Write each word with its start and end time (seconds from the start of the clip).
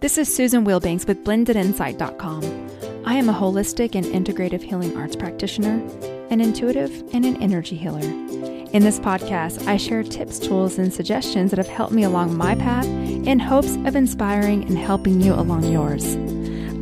This 0.00 0.18
is 0.18 0.34
Susan 0.34 0.64
Wilbanks 0.64 1.06
with 1.06 1.24
blendedinsight.com. 1.24 3.04
I 3.06 3.14
am 3.14 3.28
a 3.28 3.32
holistic 3.32 3.94
and 3.94 4.04
integrative 4.06 4.62
healing 4.62 4.96
arts 4.96 5.16
practitioner, 5.16 5.82
an 6.30 6.40
intuitive, 6.40 6.90
and 7.12 7.24
an 7.24 7.42
energy 7.42 7.76
healer. 7.76 8.00
In 8.00 8.82
this 8.82 8.98
podcast, 8.98 9.66
I 9.68 9.76
share 9.76 10.02
tips, 10.02 10.38
tools, 10.38 10.78
and 10.78 10.92
suggestions 10.92 11.50
that 11.50 11.58
have 11.58 11.68
helped 11.68 11.92
me 11.92 12.02
along 12.02 12.36
my 12.36 12.54
path 12.54 12.86
in 12.86 13.38
hopes 13.38 13.76
of 13.76 13.94
inspiring 13.94 14.64
and 14.64 14.76
helping 14.76 15.20
you 15.20 15.34
along 15.34 15.64
yours. 15.64 16.16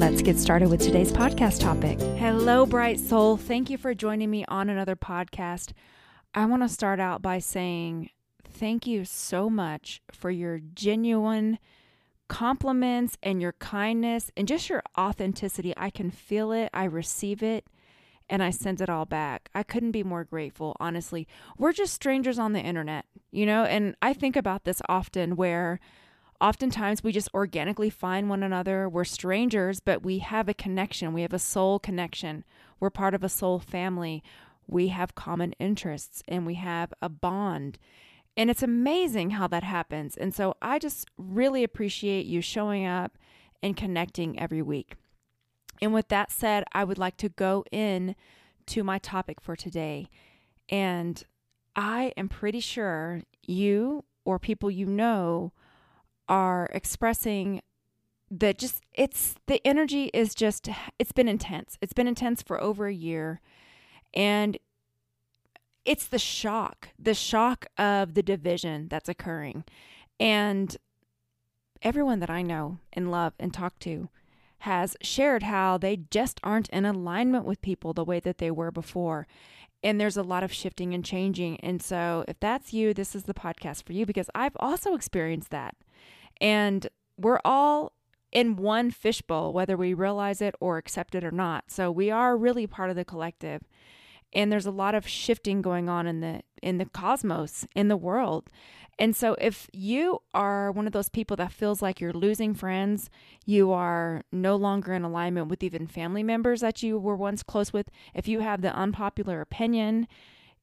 Let's 0.03 0.23
get 0.23 0.39
started 0.39 0.71
with 0.71 0.81
today's 0.81 1.13
podcast 1.13 1.61
topic. 1.61 2.01
Hello, 2.19 2.67
bright 2.67 2.99
soul. 2.99 3.37
Thank 3.37 3.69
you 3.69 3.79
for 3.79 3.95
joining 3.95 4.31
me 4.31 4.45
on 4.49 4.71
another 4.71 4.97
podcast. 4.97 5.73
I 6.35 6.47
want 6.47 6.63
to 6.63 6.69
start 6.69 6.99
out 6.99 7.21
by 7.21 7.41
saying 7.41 8.11
thank 8.43 8.87
you 8.87 9.05
so 9.05 9.51
much 9.51 10.01
for 10.11 10.31
your 10.31 10.61
genuine 10.75 11.59
compliments 12.33 13.19
and 13.23 13.43
your 13.43 13.53
kindness 13.53 14.31
and 14.39 14.49
just 14.49 14.71
your 14.71 14.83
authenticity. 14.99 15.75
I 15.77 15.91
can 15.91 16.11
feel 16.11 16.51
it, 16.51 16.71
I 16.73 16.85
receive 16.85 17.43
it, 17.43 17.67
and 18.31 18.43
I 18.43 18.49
send 18.49 18.81
it 18.81 18.89
all 18.89 19.05
back. 19.05 19.51
I 19.55 19.63
couldn't 19.63 19.91
be 19.91 20.03
more 20.03 20.25
grateful, 20.25 20.75
honestly. 20.81 21.29
We're 21.59 21.75
just 21.75 21.93
strangers 21.93 22.39
on 22.39 22.55
the 22.55 22.61
internet, 22.61 23.05
you 23.33 23.45
know, 23.45 23.65
and 23.65 23.97
I 24.01 24.15
think 24.15 24.35
about 24.35 24.65
this 24.65 24.81
often 24.89 25.37
where 25.37 25.79
oftentimes 26.41 27.05
we 27.05 27.13
just 27.13 27.29
organically 27.35 27.91
find 27.91 28.31
one 28.31 28.43
another. 28.43 28.89
We're 28.89 29.05
strangers, 29.05 29.81
but 29.81 30.03
we 30.03 30.21
have 30.21 30.49
a 30.49 30.55
connection. 30.55 31.13
We 31.13 31.21
have 31.21 31.35
a 31.35 31.39
soul 31.39 31.79
connection. 31.79 32.45
We're 32.81 32.89
part 32.89 33.13
of 33.13 33.23
a 33.23 33.29
soul 33.29 33.59
family. 33.59 34.23
We 34.67 34.89
have 34.89 35.15
common 35.15 35.53
interests 35.59 36.23
and 36.27 36.47
we 36.47 36.55
have 36.55 36.95
a 37.03 37.11
bond. 37.11 37.79
And 38.37 38.51
it's 38.51 38.63
amazing 38.63 39.31
how 39.31 39.47
that 39.49 39.63
happens. 39.63 40.17
And 40.17 40.35
so 40.35 40.57
I 40.63 40.79
just 40.79 41.09
really 41.19 41.65
appreciate 41.65 42.27
you 42.27 42.41
showing 42.41 42.87
up 42.87 43.19
and 43.63 43.77
connecting 43.77 44.39
every 44.39 44.63
week. 44.63 44.97
And 45.81 45.93
with 45.93 46.09
that 46.09 46.31
said, 46.31 46.65
I 46.73 46.85
would 46.85 46.99
like 46.99 47.17
to 47.19 47.29
go 47.29 47.65
in 47.71 48.15
to 48.67 48.85
my 48.85 48.99
topic 48.99 49.41
for 49.41 49.57
today. 49.57 50.09
And 50.69 51.23
I 51.77 52.13
am 52.17 52.29
pretty 52.29 52.61
sure 52.61 53.23
you 53.47 54.05
or 54.25 54.39
people 54.39 54.71
you 54.71 54.87
know 54.87 55.53
are 56.29 56.71
expressing 56.73 57.61
that 58.31 58.57
just 58.57 58.83
it's 58.95 59.35
the 59.47 59.61
energy 59.67 60.11
is 60.15 60.35
just 60.35 60.69
it's 60.99 61.13
been 61.13 61.29
intense. 61.29 61.77
It's 61.83 61.93
been 61.93 62.09
intense 62.09 62.43
for 62.43 62.61
over 62.63 62.87
a 62.87 62.95
year. 62.95 63.41
And 64.15 64.59
it's 65.85 66.07
the 66.07 66.19
shock, 66.19 66.89
the 66.99 67.15
shock 67.15 67.67
of 67.77 68.15
the 68.15 68.23
division 68.23 68.89
that's 68.89 69.09
occurring. 69.09 69.65
And 70.21 70.77
everyone 71.83 72.21
that 72.21 72.31
I 72.31 72.43
know 72.43 72.79
and 72.93 73.11
love 73.11 73.35
and 73.39 73.53
talk 73.53 73.79
to 73.81 74.09
has 74.59 74.97
shared 75.03 75.43
how 75.43 75.77
they 75.77 75.97
just 75.97 76.39
aren't 76.45 76.69
in 76.69 76.85
alignment 76.85 77.45
with 77.45 77.61
people 77.63 77.93
the 77.93 78.05
way 78.05 78.21
that 78.21 78.39
they 78.39 78.51
were 78.51 78.71
before. 78.71 79.27
And 79.83 80.01
there's 80.01 80.17
a 80.17 80.23
lot 80.23 80.45
of 80.45 80.53
shifting 80.53 80.95
and 80.95 81.05
changing. 81.05 81.59
And 81.61 81.83
so, 81.83 82.25
if 82.29 82.39
that's 82.39 82.73
you, 82.73 82.95
this 82.95 83.17
is 83.17 83.25
the 83.25 83.35
podcast 83.35 83.83
for 83.83 83.93
you 83.93 84.07
because 84.07 84.31
I've 84.37 84.57
also 84.61 84.95
experienced 84.95 85.51
that. 85.51 85.75
And 86.41 86.87
we're 87.17 87.41
all 87.45 87.93
in 88.31 88.55
one 88.55 88.93
fishbowl, 88.93 89.53
whether 89.53 89.77
we 89.77 89.93
realize 89.93 90.41
it 90.41 90.55
or 90.61 90.79
accept 90.79 91.17
it 91.17 91.25
or 91.25 91.33
not. 91.33 91.65
So, 91.67 91.91
we 91.91 92.13
are 92.13 92.37
really 92.37 92.69
part 92.69 92.91
of 92.91 92.95
the 92.95 93.05
collective 93.05 93.63
and 94.33 94.51
there's 94.51 94.67
a 94.67 94.71
lot 94.71 94.95
of 94.95 95.07
shifting 95.07 95.63
going 95.63 95.89
on 95.89 96.07
in 96.07 96.21
the 96.21 96.43
in 96.63 96.79
the 96.79 96.87
cosmos 96.87 97.67
in 97.75 97.89
the 97.89 97.97
world. 97.97 98.51
And 98.99 99.17
so 99.17 99.35
if 99.41 99.69
you 99.73 100.21
are 100.35 100.71
one 100.71 100.87
of 100.87 100.93
those 100.93 101.09
people 101.09 101.37
that 101.39 101.51
feels 101.51 101.83
like 101.83 102.01
you're 102.01 102.13
losing 102.13 102.55
friends 102.55 103.11
you 103.47 103.73
are 103.73 104.23
no 104.31 104.55
longer 104.55 104.93
in 104.93 105.03
alignment 105.03 105.49
with 105.49 105.63
even 105.63 105.87
family 105.87 106.23
members 106.23 106.61
that 106.61 106.83
you 106.83 106.99
were 106.99 107.17
once 107.17 107.43
close 107.43 107.73
with 107.73 107.89
if 108.15 108.29
you 108.29 108.41
have 108.41 108.61
the 108.61 108.73
unpopular 108.75 109.41
opinion 109.41 110.07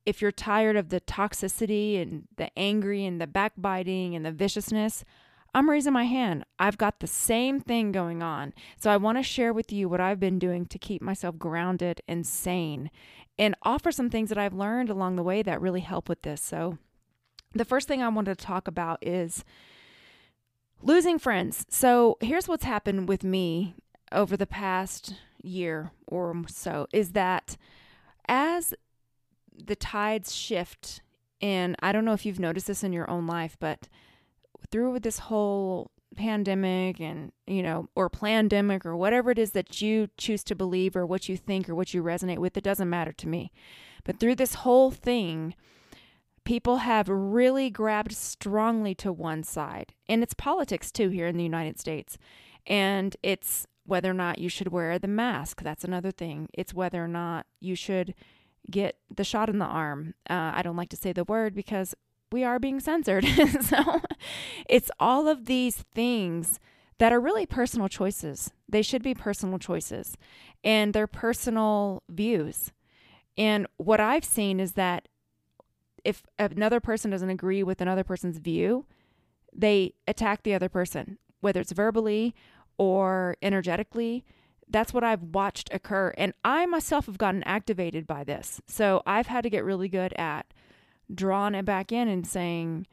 if 0.06 0.22
you're 0.22 0.32
tired 0.32 0.76
of 0.76 0.90
the 0.90 1.02
toxicity 1.02 2.02
and 2.02 2.28
the 2.38 2.50
angry 2.58 3.06
and 3.06 3.20
the 3.20 3.28
backbiting 3.28 4.16
and 4.16 4.26
the 4.26 4.32
viciousness 4.32 5.04
I'm 5.54 5.70
raising 5.70 5.94
my 5.94 6.06
hand. 6.06 6.46
I've 6.60 6.78
got 6.78 7.00
the 7.00 7.08
same 7.08 7.60
thing 7.60 7.92
going 7.92 8.22
on. 8.22 8.54
So 8.80 8.92
I 8.92 8.98
want 8.98 9.18
to 9.18 9.24
share 9.24 9.54
with 9.54 9.72
you 9.72 9.90
what 9.90 10.02
I've 10.02 10.20
been 10.20 10.40
doing 10.40 10.66
to 10.68 10.78
keep 10.78 11.02
myself 11.02 11.38
grounded 11.40 12.02
and 12.08 12.26
sane 12.26 12.92
and 13.40 13.56
offer 13.64 13.92
some 13.92 14.10
things 14.10 14.30
that 14.30 14.38
I've 14.38 14.54
learned 14.54 14.90
along 14.90 15.16
the 15.16 15.24
way 15.24 15.42
that 15.42 15.62
really 15.62 15.80
help 15.80 16.10
with 16.10 16.22
this. 16.22 16.42
So, 16.42 16.78
the 17.54 17.66
first 17.66 17.88
thing 17.88 18.04
I 18.04 18.10
wanted 18.10 18.38
to 18.38 18.46
talk 18.46 18.68
about 18.68 19.00
is 19.02 19.44
losing 20.84 21.18
friends. 21.18 21.66
So, 21.70 22.18
here's 22.20 22.48
what's 22.48 22.66
happened 22.66 23.08
with 23.08 23.24
me 23.24 23.76
over 24.12 24.36
the 24.36 24.46
past 24.46 25.16
year 25.42 25.92
or 26.06 26.44
so 26.48 26.88
is 26.92 27.14
that 27.14 27.56
as 28.28 28.74
the 29.56 29.76
tides 29.76 30.36
shift, 30.36 31.02
and 31.42 31.76
I 31.80 31.92
don't 31.92 32.06
know 32.06 32.14
if 32.14 32.26
you've 32.26 32.40
noticed 32.40 32.68
this 32.68 32.84
in 32.84 32.92
your 32.92 33.10
own 33.10 33.26
life, 33.26 33.56
but 33.60 33.88
through 34.72 35.00
this 35.00 35.20
whole 35.20 35.92
pandemic 36.16 37.00
and 37.00 37.32
you 37.46 37.62
know 37.62 37.88
or 37.96 38.10
pandemic 38.10 38.84
or 38.84 38.96
whatever 38.96 39.30
it 39.30 39.38
is 39.38 39.52
that 39.52 39.80
you 39.80 40.10
choose 40.18 40.44
to 40.44 40.56
believe 40.56 40.96
or 40.96 41.06
what 41.06 41.30
you 41.30 41.38
think 41.38 41.70
or 41.70 41.76
what 41.76 41.94
you 41.94 42.02
resonate 42.02 42.40
with 42.40 42.58
it 42.58 42.64
doesn't 42.64 42.90
matter 42.90 43.12
to 43.14 43.28
me. 43.28 43.52
But 44.04 44.20
through 44.20 44.36
this 44.36 44.56
whole 44.56 44.92
thing 44.92 45.56
people 46.50 46.78
have 46.78 47.08
really 47.08 47.70
grabbed 47.70 48.12
strongly 48.12 48.96
to 48.96 49.14
one 49.14 49.44
side. 49.44 49.94
And 50.08 50.24
it's 50.24 50.34
politics 50.34 50.92
too 50.92 51.10
here 51.10 51.28
in 51.28 51.38
the 51.38 51.44
United 51.44 51.80
States. 51.80 52.18
And 52.66 53.16
it's 53.22 53.68
whether 53.86 54.10
or 54.10 54.16
not 54.16 54.40
you 54.40 54.50
should 54.50 54.70
wear 54.70 54.98
the 54.98 55.08
mask. 55.08 55.62
That's 55.62 55.84
another 55.84 56.10
thing. 56.10 56.50
It's 56.54 56.74
whether 56.74 57.04
or 57.04 57.08
not 57.08 57.46
you 57.60 57.76
should 57.76 58.16
get 58.70 58.98
the 59.16 59.24
shot 59.24 59.50
in 59.50 59.60
the 59.60 59.66
arm. 59.66 60.16
Uh, 60.28 60.52
I 60.56 60.64
don't 60.64 60.76
like 60.76 60.90
to 60.90 60.98
say 60.98 61.14
the 61.14 61.24
word 61.24 61.54
because 61.54 61.94
we 62.32 62.44
are 62.44 62.60
being 62.60 62.80
censored. 62.80 63.26
so 63.62 64.02
it's 64.68 64.92
all 65.00 65.28
of 65.28 65.46
these 65.46 65.78
things 65.94 66.60
that 67.00 67.14
are 67.14 67.20
really 67.20 67.46
personal 67.46 67.88
choices. 67.88 68.52
They 68.68 68.82
should 68.82 69.04
be 69.04 69.14
personal 69.14 69.58
choices 69.58 70.16
and 70.64 70.94
they're 70.94 71.08
personal 71.08 72.04
views. 72.10 72.72
And 73.38 73.68
what 73.78 74.00
I've 74.00 74.26
seen 74.26 74.60
is 74.60 74.74
that 74.74 75.08
if 76.04 76.24
another 76.38 76.80
person 76.80 77.12
doesn't 77.12 77.30
agree 77.30 77.64
with 77.64 77.82
another 77.82 78.04
person's 78.04 78.38
view, 78.38 78.86
they 79.54 79.94
attack 80.08 80.44
the 80.44 80.54
other 80.54 80.70
person, 80.70 81.18
whether 81.42 81.62
it's 81.62 81.72
verbally 81.72 82.36
or 82.78 83.36
energetically. 83.42 84.26
That's 84.68 84.94
what 84.94 85.04
I've 85.04 85.24
watched 85.24 85.70
occur. 85.74 86.14
And 86.18 86.34
I 86.44 86.66
myself 86.66 87.08
have 87.08 87.18
gotten 87.18 87.44
activated 87.44 88.06
by 88.06 88.24
this. 88.24 88.62
So 88.68 89.02
I've 89.06 89.28
had 89.28 89.42
to 89.44 89.50
get 89.50 89.64
really 89.64 89.90
good 89.90 90.14
at 90.14 90.54
drawing 91.14 91.56
it 91.56 91.66
back 91.66 91.92
in 91.92 92.08
and 92.08 92.26
saying, 92.26 92.88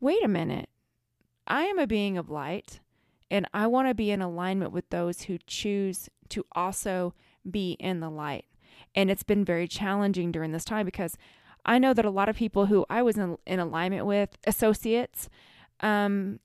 wait 0.00 0.24
a 0.24 0.28
minute, 0.28 0.68
I 1.46 1.64
am 1.64 1.78
a 1.78 1.86
being 1.86 2.18
of 2.18 2.30
light 2.30 2.80
and 3.30 3.48
I 3.54 3.66
want 3.66 3.88
to 3.88 3.94
be 3.94 4.10
in 4.10 4.20
alignment 4.20 4.72
with 4.72 4.90
those 4.90 5.22
who 5.22 5.38
choose 5.46 6.10
to 6.28 6.44
also 6.52 7.14
be 7.50 7.72
in 7.80 8.00
the 8.00 8.10
light. 8.10 8.44
And 8.94 9.10
it's 9.10 9.22
been 9.22 9.44
very 9.44 9.66
challenging 9.66 10.32
during 10.32 10.52
this 10.52 10.64
time 10.64 10.84
because 10.84 11.16
I 11.64 11.78
know 11.78 11.94
that 11.94 12.04
a 12.04 12.10
lot 12.10 12.28
of 12.28 12.36
people 12.36 12.66
who 12.66 12.84
I 12.90 13.02
was 13.02 13.16
in, 13.16 13.38
in 13.46 13.58
alignment 13.58 14.04
with, 14.04 14.36
associates, 14.46 15.30
um, 15.80 16.40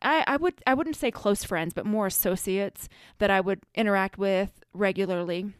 I, 0.00 0.24
I 0.26 0.36
would 0.36 0.54
I 0.66 0.74
wouldn't 0.74 0.96
say 0.96 1.10
close 1.10 1.44
friends, 1.44 1.74
but 1.74 1.84
more 1.84 2.06
associates 2.06 2.88
that 3.18 3.30
I 3.30 3.40
would 3.40 3.60
interact 3.74 4.16
with 4.16 4.60
regularly. 4.72 5.52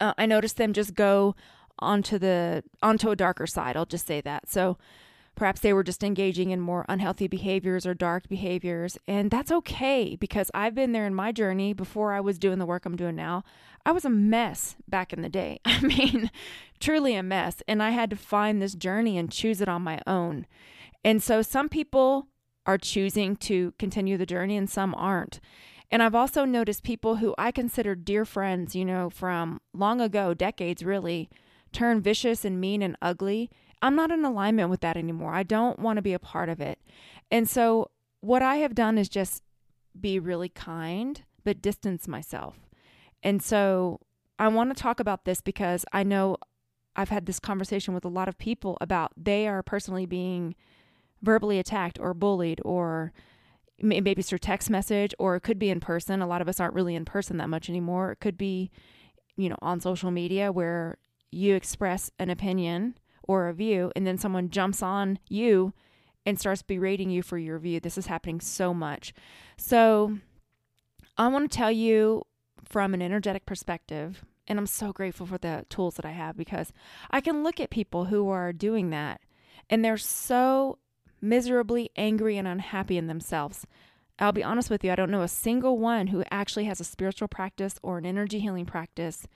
Uh, 0.00 0.12
I 0.18 0.26
noticed 0.26 0.58
them 0.58 0.72
just 0.72 0.94
go 0.94 1.34
onto 1.82 2.18
the 2.18 2.64
onto 2.82 3.10
a 3.10 3.16
darker 3.16 3.46
side. 3.46 3.76
I'll 3.76 3.86
just 3.86 4.06
say 4.06 4.20
that. 4.22 4.48
So 4.48 4.78
perhaps 5.34 5.60
they 5.60 5.72
were 5.72 5.82
just 5.82 6.04
engaging 6.04 6.50
in 6.50 6.60
more 6.60 6.84
unhealthy 6.88 7.26
behaviors 7.26 7.86
or 7.86 7.94
dark 7.94 8.28
behaviors, 8.28 8.98
and 9.06 9.30
that's 9.30 9.52
okay 9.52 10.16
because 10.16 10.50
I've 10.54 10.74
been 10.74 10.92
there 10.92 11.06
in 11.06 11.14
my 11.14 11.32
journey 11.32 11.72
before 11.72 12.12
I 12.12 12.20
was 12.20 12.38
doing 12.38 12.58
the 12.58 12.66
work 12.66 12.86
I'm 12.86 12.96
doing 12.96 13.16
now. 13.16 13.44
I 13.84 13.92
was 13.92 14.04
a 14.04 14.10
mess 14.10 14.76
back 14.86 15.12
in 15.12 15.22
the 15.22 15.28
day. 15.28 15.60
I 15.64 15.80
mean, 15.80 16.30
truly 16.80 17.14
a 17.14 17.22
mess, 17.22 17.62
and 17.66 17.82
I 17.82 17.90
had 17.90 18.10
to 18.10 18.16
find 18.16 18.60
this 18.60 18.74
journey 18.74 19.18
and 19.18 19.30
choose 19.30 19.60
it 19.60 19.68
on 19.68 19.82
my 19.82 20.00
own. 20.06 20.46
And 21.04 21.22
so 21.22 21.42
some 21.42 21.68
people 21.68 22.28
are 22.66 22.78
choosing 22.78 23.36
to 23.36 23.72
continue 23.78 24.16
the 24.16 24.26
journey 24.26 24.56
and 24.56 24.70
some 24.70 24.94
aren't. 24.94 25.40
And 25.90 26.02
I've 26.02 26.14
also 26.14 26.44
noticed 26.44 26.84
people 26.84 27.16
who 27.16 27.34
I 27.36 27.50
consider 27.50 27.94
dear 27.94 28.24
friends, 28.24 28.74
you 28.74 28.84
know, 28.84 29.10
from 29.10 29.60
long 29.74 30.00
ago, 30.00 30.32
decades 30.32 30.82
really, 30.82 31.28
turn 31.72 32.00
vicious 32.00 32.44
and 32.44 32.60
mean 32.60 32.82
and 32.82 32.96
ugly, 33.02 33.50
I'm 33.80 33.96
not 33.96 34.10
in 34.10 34.24
alignment 34.24 34.70
with 34.70 34.80
that 34.80 34.96
anymore. 34.96 35.34
I 35.34 35.42
don't 35.42 35.78
want 35.78 35.96
to 35.96 36.02
be 36.02 36.12
a 36.12 36.18
part 36.18 36.48
of 36.48 36.60
it. 36.60 36.78
And 37.30 37.48
so, 37.48 37.90
what 38.20 38.42
I 38.42 38.56
have 38.56 38.74
done 38.74 38.98
is 38.98 39.08
just 39.08 39.42
be 39.98 40.18
really 40.18 40.48
kind, 40.48 41.22
but 41.44 41.60
distance 41.60 42.06
myself. 42.06 42.56
And 43.22 43.42
so, 43.42 44.00
I 44.38 44.48
want 44.48 44.74
to 44.74 44.80
talk 44.80 45.00
about 45.00 45.24
this 45.24 45.40
because 45.40 45.84
I 45.92 46.02
know 46.02 46.36
I've 46.94 47.08
had 47.08 47.26
this 47.26 47.40
conversation 47.40 47.94
with 47.94 48.04
a 48.04 48.08
lot 48.08 48.28
of 48.28 48.38
people 48.38 48.78
about 48.80 49.12
they 49.16 49.48
are 49.48 49.62
personally 49.62 50.06
being 50.06 50.54
verbally 51.22 51.58
attacked 51.58 51.98
or 52.00 52.14
bullied 52.14 52.60
or 52.64 53.12
maybe 53.80 54.12
it's 54.12 54.28
through 54.28 54.38
text 54.38 54.70
message 54.70 55.14
or 55.18 55.36
it 55.36 55.40
could 55.42 55.58
be 55.58 55.70
in 55.70 55.80
person. 55.80 56.20
A 56.20 56.26
lot 56.26 56.42
of 56.42 56.48
us 56.48 56.60
aren't 56.60 56.74
really 56.74 56.94
in 56.94 57.04
person 57.04 57.38
that 57.38 57.48
much 57.48 57.68
anymore. 57.68 58.12
It 58.12 58.20
could 58.20 58.36
be, 58.36 58.70
you 59.36 59.48
know, 59.48 59.56
on 59.62 59.80
social 59.80 60.10
media 60.10 60.52
where 60.52 60.98
you 61.32 61.54
express 61.54 62.10
an 62.18 62.30
opinion 62.30 62.94
or 63.22 63.48
a 63.48 63.54
view 63.54 63.90
and 63.96 64.06
then 64.06 64.18
someone 64.18 64.50
jumps 64.50 64.82
on 64.82 65.18
you 65.28 65.72
and 66.24 66.38
starts 66.38 66.62
berating 66.62 67.10
you 67.10 67.22
for 67.22 67.38
your 67.38 67.58
view. 67.58 67.80
This 67.80 67.98
is 67.98 68.06
happening 68.06 68.40
so 68.40 68.72
much. 68.72 69.12
So 69.56 70.18
I 71.16 71.28
want 71.28 71.50
to 71.50 71.56
tell 71.56 71.72
you 71.72 72.22
from 72.64 72.94
an 72.94 73.02
energetic 73.02 73.44
perspective, 73.44 74.24
and 74.46 74.58
I'm 74.58 74.66
so 74.66 74.92
grateful 74.92 75.26
for 75.26 75.38
the 75.38 75.66
tools 75.68 75.96
that 75.96 76.04
I 76.06 76.12
have 76.12 76.36
because 76.36 76.72
I 77.10 77.20
can 77.20 77.42
look 77.42 77.58
at 77.60 77.70
people 77.70 78.06
who 78.06 78.28
are 78.28 78.52
doing 78.52 78.90
that 78.90 79.20
and 79.68 79.84
they're 79.84 79.96
so 79.96 80.78
miserably 81.20 81.90
angry 81.96 82.36
and 82.36 82.46
unhappy 82.46 82.98
in 82.98 83.06
themselves. 83.06 83.66
I'll 84.18 84.32
be 84.32 84.44
honest 84.44 84.70
with 84.70 84.84
you, 84.84 84.92
I 84.92 84.96
don't 84.96 85.10
know 85.10 85.22
a 85.22 85.28
single 85.28 85.78
one 85.78 86.08
who 86.08 86.22
actually 86.30 86.64
has 86.64 86.80
a 86.80 86.84
spiritual 86.84 87.28
practice 87.28 87.76
or 87.82 87.98
an 87.98 88.06
energy 88.06 88.40
healing 88.40 88.66
practice 88.66 89.26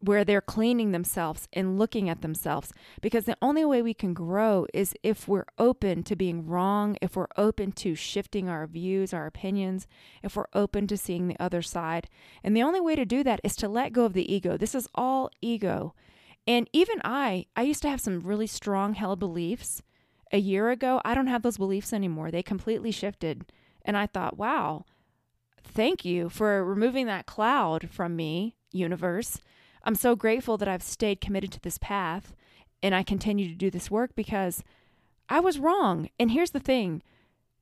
where 0.00 0.24
they're 0.24 0.40
cleaning 0.40 0.92
themselves 0.92 1.48
and 1.52 1.78
looking 1.78 2.08
at 2.08 2.22
themselves 2.22 2.72
because 3.00 3.24
the 3.24 3.36
only 3.42 3.64
way 3.64 3.82
we 3.82 3.94
can 3.94 4.14
grow 4.14 4.66
is 4.72 4.94
if 5.02 5.26
we're 5.26 5.46
open 5.58 6.02
to 6.04 6.14
being 6.14 6.46
wrong, 6.46 6.96
if 7.02 7.16
we're 7.16 7.26
open 7.36 7.72
to 7.72 7.94
shifting 7.94 8.48
our 8.48 8.66
views, 8.66 9.12
our 9.12 9.26
opinions, 9.26 9.86
if 10.22 10.36
we're 10.36 10.46
open 10.54 10.86
to 10.86 10.96
seeing 10.96 11.26
the 11.26 11.42
other 11.42 11.62
side. 11.62 12.08
And 12.44 12.56
the 12.56 12.62
only 12.62 12.80
way 12.80 12.94
to 12.94 13.04
do 13.04 13.24
that 13.24 13.40
is 13.42 13.56
to 13.56 13.68
let 13.68 13.92
go 13.92 14.04
of 14.04 14.12
the 14.12 14.32
ego. 14.32 14.56
This 14.56 14.74
is 14.74 14.88
all 14.94 15.30
ego. 15.40 15.94
And 16.46 16.70
even 16.72 17.00
I, 17.04 17.46
I 17.56 17.62
used 17.62 17.82
to 17.82 17.90
have 17.90 18.00
some 18.00 18.20
really 18.20 18.46
strong 18.46 18.94
held 18.94 19.18
beliefs 19.18 19.82
a 20.32 20.38
year 20.38 20.70
ago, 20.70 21.00
I 21.04 21.14
don't 21.14 21.26
have 21.26 21.42
those 21.42 21.58
beliefs 21.58 21.92
anymore. 21.92 22.30
They 22.30 22.42
completely 22.42 22.90
shifted. 22.90 23.50
And 23.84 23.96
I 23.96 24.06
thought, 24.06 24.36
wow, 24.36 24.84
thank 25.64 26.04
you 26.04 26.28
for 26.28 26.64
removing 26.64 27.06
that 27.06 27.26
cloud 27.26 27.88
from 27.90 28.16
me, 28.16 28.56
universe. 28.70 29.38
I'm 29.88 29.94
so 29.94 30.14
grateful 30.16 30.58
that 30.58 30.68
I've 30.68 30.82
stayed 30.82 31.22
committed 31.22 31.50
to 31.52 31.60
this 31.60 31.78
path 31.78 32.34
and 32.82 32.94
I 32.94 33.02
continue 33.02 33.48
to 33.48 33.54
do 33.54 33.70
this 33.70 33.90
work 33.90 34.10
because 34.14 34.62
I 35.30 35.40
was 35.40 35.58
wrong. 35.58 36.10
And 36.20 36.30
here's 36.30 36.50
the 36.50 36.60
thing 36.60 37.02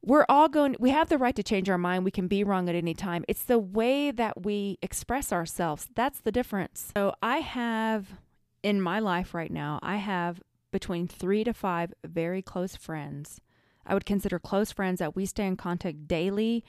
we're 0.02 0.26
all 0.28 0.48
going, 0.48 0.74
we 0.80 0.90
have 0.90 1.08
the 1.08 1.18
right 1.18 1.36
to 1.36 1.44
change 1.44 1.70
our 1.70 1.78
mind. 1.78 2.04
We 2.04 2.10
can 2.10 2.26
be 2.26 2.42
wrong 2.42 2.68
at 2.68 2.74
any 2.74 2.94
time. 2.94 3.24
It's 3.28 3.44
the 3.44 3.60
way 3.60 4.10
that 4.10 4.42
we 4.42 4.76
express 4.82 5.32
ourselves. 5.32 5.86
That's 5.94 6.18
the 6.18 6.32
difference. 6.32 6.90
So 6.96 7.14
I 7.22 7.36
have 7.36 8.18
in 8.60 8.80
my 8.80 8.98
life 8.98 9.32
right 9.32 9.52
now, 9.52 9.78
I 9.80 9.98
have 9.98 10.42
between 10.72 11.06
three 11.06 11.44
to 11.44 11.54
five 11.54 11.94
very 12.04 12.42
close 12.42 12.74
friends. 12.74 13.40
I 13.86 13.94
would 13.94 14.04
consider 14.04 14.40
close 14.40 14.72
friends 14.72 14.98
that 14.98 15.14
we 15.14 15.26
stay 15.26 15.46
in 15.46 15.56
contact 15.56 16.08
daily, 16.08 16.64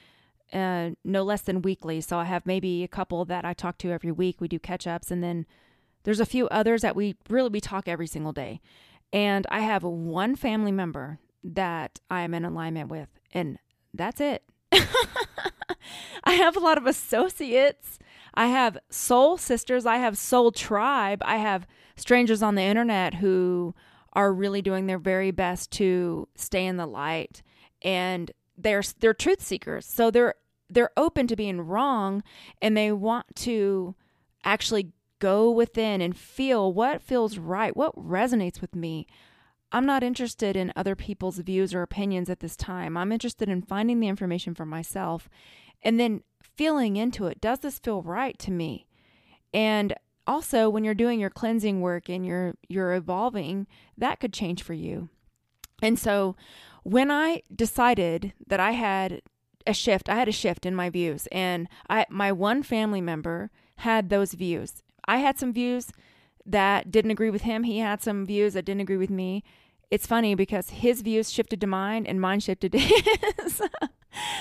uh, 0.54 0.92
no 1.04 1.24
less 1.24 1.42
than 1.42 1.62
weekly. 1.62 2.02
So 2.02 2.18
I 2.18 2.26
have 2.26 2.46
maybe 2.46 2.84
a 2.84 2.88
couple 2.88 3.26
that 3.26 3.46
I 3.46 3.54
talk 3.54 3.78
to 3.80 3.92
every 3.92 4.12
week. 4.12 4.40
We 4.40 4.48
do 4.48 4.60
catch 4.60 4.88
ups, 4.88 5.12
and 5.12 5.24
then 5.24 5.46
there's 6.04 6.20
a 6.20 6.26
few 6.26 6.48
others 6.50 6.82
that 6.82 6.96
we 6.96 7.16
really 7.30 7.50
we 7.50 7.62
talk 7.62 7.88
every 7.88 8.08
single 8.08 8.34
day. 8.34 8.62
And 9.12 9.48
I 9.50 9.62
have 9.62 9.84
one 9.84 10.36
family 10.36 10.72
member 10.72 11.20
that 11.44 12.00
I 12.10 12.22
am 12.22 12.34
in 12.34 12.46
alignment 12.46 12.90
with, 12.90 13.10
and 13.34 13.58
that's 13.94 14.22
it. 14.22 14.44
I 16.24 16.34
have 16.34 16.58
a 16.58 16.62
lot 16.62 16.78
of 16.78 16.86
associates. 16.86 18.00
I 18.34 18.48
have 18.48 18.78
soul 18.90 19.38
sisters. 19.38 19.86
I 19.86 19.98
have 19.98 20.18
soul 20.18 20.52
tribe. 20.52 21.22
I 21.26 21.38
have 21.38 21.66
strangers 21.96 22.44
on 22.44 22.56
the 22.56 22.62
internet 22.62 23.16
who 23.16 23.74
are 24.14 24.34
really 24.34 24.62
doing 24.62 24.88
their 24.88 25.00
very 25.00 25.32
best 25.32 25.72
to 25.72 26.28
stay 26.36 26.66
in 26.66 26.78
the 26.78 26.86
light 26.86 27.42
and 27.82 28.32
they're 28.58 28.84
they're 29.00 29.14
truth 29.14 29.42
seekers. 29.42 29.86
So 29.86 30.12
they're 30.12 30.36
they're 30.70 30.92
open 30.98 31.28
to 31.28 31.36
being 31.36 31.62
wrong 31.62 32.24
and 32.62 32.76
they 32.76 32.92
want 32.92 33.26
to 33.36 33.96
actually 34.44 34.92
go 35.20 35.50
within 35.50 36.02
and 36.02 36.18
feel 36.18 36.72
what 36.74 37.02
feels 37.02 37.38
right, 37.38 37.76
what 37.76 37.96
resonates 37.96 38.62
with 38.62 38.76
me. 38.76 39.08
I'm 39.72 39.86
not 39.86 40.04
interested 40.04 40.56
in 40.56 40.72
other 40.76 40.96
people's 40.96 41.40
views 41.40 41.74
or 41.74 41.82
opinions 41.82 42.30
at 42.30 42.40
this 42.40 42.56
time. 42.56 42.96
I'm 42.96 43.12
interested 43.12 43.50
in 43.50 43.62
finding 43.62 44.00
the 44.00 44.08
information 44.08 44.56
for 44.56 44.66
myself 44.66 45.30
and 45.84 46.00
then 46.00 46.24
feeling 46.42 46.96
into 46.96 47.28
it. 47.28 47.42
Does 47.42 47.60
this 47.60 47.80
feel 47.80 48.02
right 48.02 48.38
to 48.40 48.52
me? 48.52 48.88
And 49.54 49.94
also 50.26 50.70
when 50.70 50.84
you're 50.84 50.94
doing 50.94 51.20
your 51.20 51.30
cleansing 51.30 51.82
work 51.82 52.10
and 52.10 52.26
you're 52.26 52.56
you're 52.68 52.94
evolving 52.94 53.66
that 53.98 54.20
could 54.20 54.34
change 54.34 54.62
for 54.62 54.74
you 54.74 55.10
and 55.82 55.98
so 56.00 56.36
when 56.84 57.12
i 57.12 57.42
decided 57.54 58.34
that 58.46 58.60
i 58.60 58.72
had 58.72 59.22
a 59.66 59.74
shift 59.74 60.10
i 60.10 60.16
had 60.16 60.28
a 60.28 60.32
shift 60.32 60.66
in 60.66 60.74
my 60.76 60.90
views 60.90 61.28
and 61.32 61.68
i 61.90 62.06
my 62.10 62.32
one 62.32 62.64
family 62.64 63.02
member 63.02 63.52
had 63.78 64.10
those 64.10 64.34
views. 64.34 64.84
I 65.08 65.18
had 65.18 65.40
some 65.40 65.54
views 65.54 65.92
that 66.46 66.92
didn't 66.92 67.12
agree 67.12 67.30
with 67.30 67.44
him. 67.44 67.64
He 67.64 67.80
had 67.80 68.02
some 68.02 68.26
views 68.26 68.54
that 68.54 68.66
didn't 68.66 68.82
agree 68.82 68.98
with 68.98 69.10
me. 69.10 69.44
It's 69.90 70.08
funny 70.08 70.36
because 70.36 70.70
his 70.70 71.02
views 71.02 71.32
shifted 71.32 71.62
to 71.62 71.68
mine 71.68 72.06
and 72.06 72.20
mine 72.20 72.40
shifted 72.42 72.74
to 72.74 72.80
his. 72.80 73.62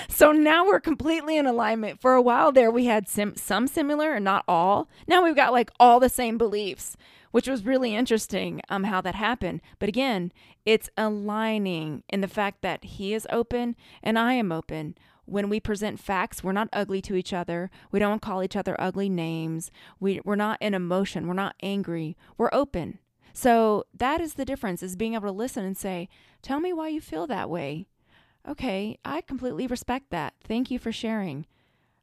So 0.09 0.31
now 0.31 0.65
we're 0.65 0.79
completely 0.79 1.37
in 1.37 1.45
alignment. 1.45 2.01
For 2.01 2.15
a 2.15 2.21
while 2.21 2.51
there, 2.51 2.71
we 2.71 2.85
had 2.85 3.07
sim- 3.07 3.35
some 3.35 3.67
similar 3.67 4.13
and 4.13 4.25
not 4.25 4.43
all. 4.47 4.89
Now 5.07 5.23
we've 5.23 5.35
got 5.35 5.53
like 5.53 5.71
all 5.79 5.99
the 5.99 6.09
same 6.09 6.37
beliefs, 6.37 6.97
which 7.31 7.47
was 7.47 7.65
really 7.65 7.95
interesting 7.95 8.61
um, 8.69 8.85
how 8.85 9.01
that 9.01 9.15
happened. 9.15 9.61
But 9.79 9.89
again, 9.89 10.31
it's 10.65 10.89
aligning 10.97 12.03
in 12.09 12.21
the 12.21 12.27
fact 12.27 12.61
that 12.61 12.83
he 12.83 13.13
is 13.13 13.27
open 13.29 13.75
and 14.01 14.17
I 14.17 14.33
am 14.33 14.51
open. 14.51 14.97
When 15.25 15.49
we 15.49 15.59
present 15.59 15.99
facts, 15.99 16.43
we're 16.43 16.53
not 16.53 16.69
ugly 16.71 17.01
to 17.01 17.15
each 17.15 17.33
other. 17.33 17.69
We 17.91 17.99
don't 17.99 18.21
call 18.21 18.43
each 18.43 18.55
other 18.55 18.75
ugly 18.79 19.09
names. 19.09 19.71
We, 19.99 20.21
we're 20.23 20.35
not 20.35 20.61
in 20.61 20.73
emotion. 20.73 21.27
We're 21.27 21.33
not 21.33 21.55
angry. 21.61 22.15
We're 22.37 22.49
open. 22.53 22.99
So 23.33 23.83
that 23.93 24.21
is 24.21 24.33
the 24.33 24.45
difference 24.45 24.81
is 24.81 24.95
being 24.95 25.13
able 25.13 25.27
to 25.27 25.31
listen 25.31 25.65
and 25.65 25.77
say, 25.77 26.07
tell 26.41 26.59
me 26.59 26.71
why 26.73 26.87
you 26.87 27.01
feel 27.01 27.27
that 27.27 27.49
way. 27.49 27.87
Okay, 28.47 28.97
I 29.03 29.21
completely 29.21 29.67
respect 29.67 30.09
that. 30.11 30.33
Thank 30.41 30.71
you 30.71 30.79
for 30.79 30.91
sharing. 30.91 31.45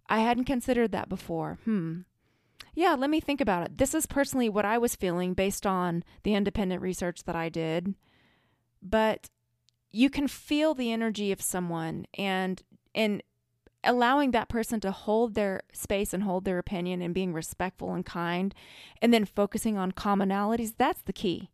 I 0.08 0.20
hadn't 0.20 0.44
considered 0.44 0.92
that 0.92 1.08
before. 1.08 1.58
Hmm. 1.64 2.00
Yeah, 2.74 2.94
let 2.94 3.10
me 3.10 3.20
think 3.20 3.40
about 3.40 3.64
it. 3.64 3.78
This 3.78 3.94
is 3.94 4.06
personally 4.06 4.48
what 4.48 4.64
I 4.64 4.78
was 4.78 4.96
feeling 4.96 5.32
based 5.34 5.64
on 5.64 6.02
the 6.24 6.34
independent 6.34 6.82
research 6.82 7.24
that 7.24 7.36
I 7.36 7.48
did. 7.48 7.94
But 8.82 9.30
you 9.92 10.10
can 10.10 10.26
feel 10.26 10.74
the 10.74 10.90
energy 10.92 11.30
of 11.30 11.40
someone 11.40 12.06
and 12.14 12.62
and 12.94 13.22
allowing 13.84 14.30
that 14.30 14.48
person 14.48 14.80
to 14.80 14.90
hold 14.90 15.34
their 15.34 15.60
space 15.72 16.12
and 16.12 16.22
hold 16.22 16.44
their 16.44 16.58
opinion 16.58 17.02
and 17.02 17.14
being 17.14 17.32
respectful 17.32 17.92
and 17.92 18.04
kind 18.04 18.54
and 19.02 19.12
then 19.12 19.24
focusing 19.24 19.76
on 19.76 19.92
commonalities, 19.92 20.74
that's 20.76 21.02
the 21.02 21.12
key. 21.12 21.50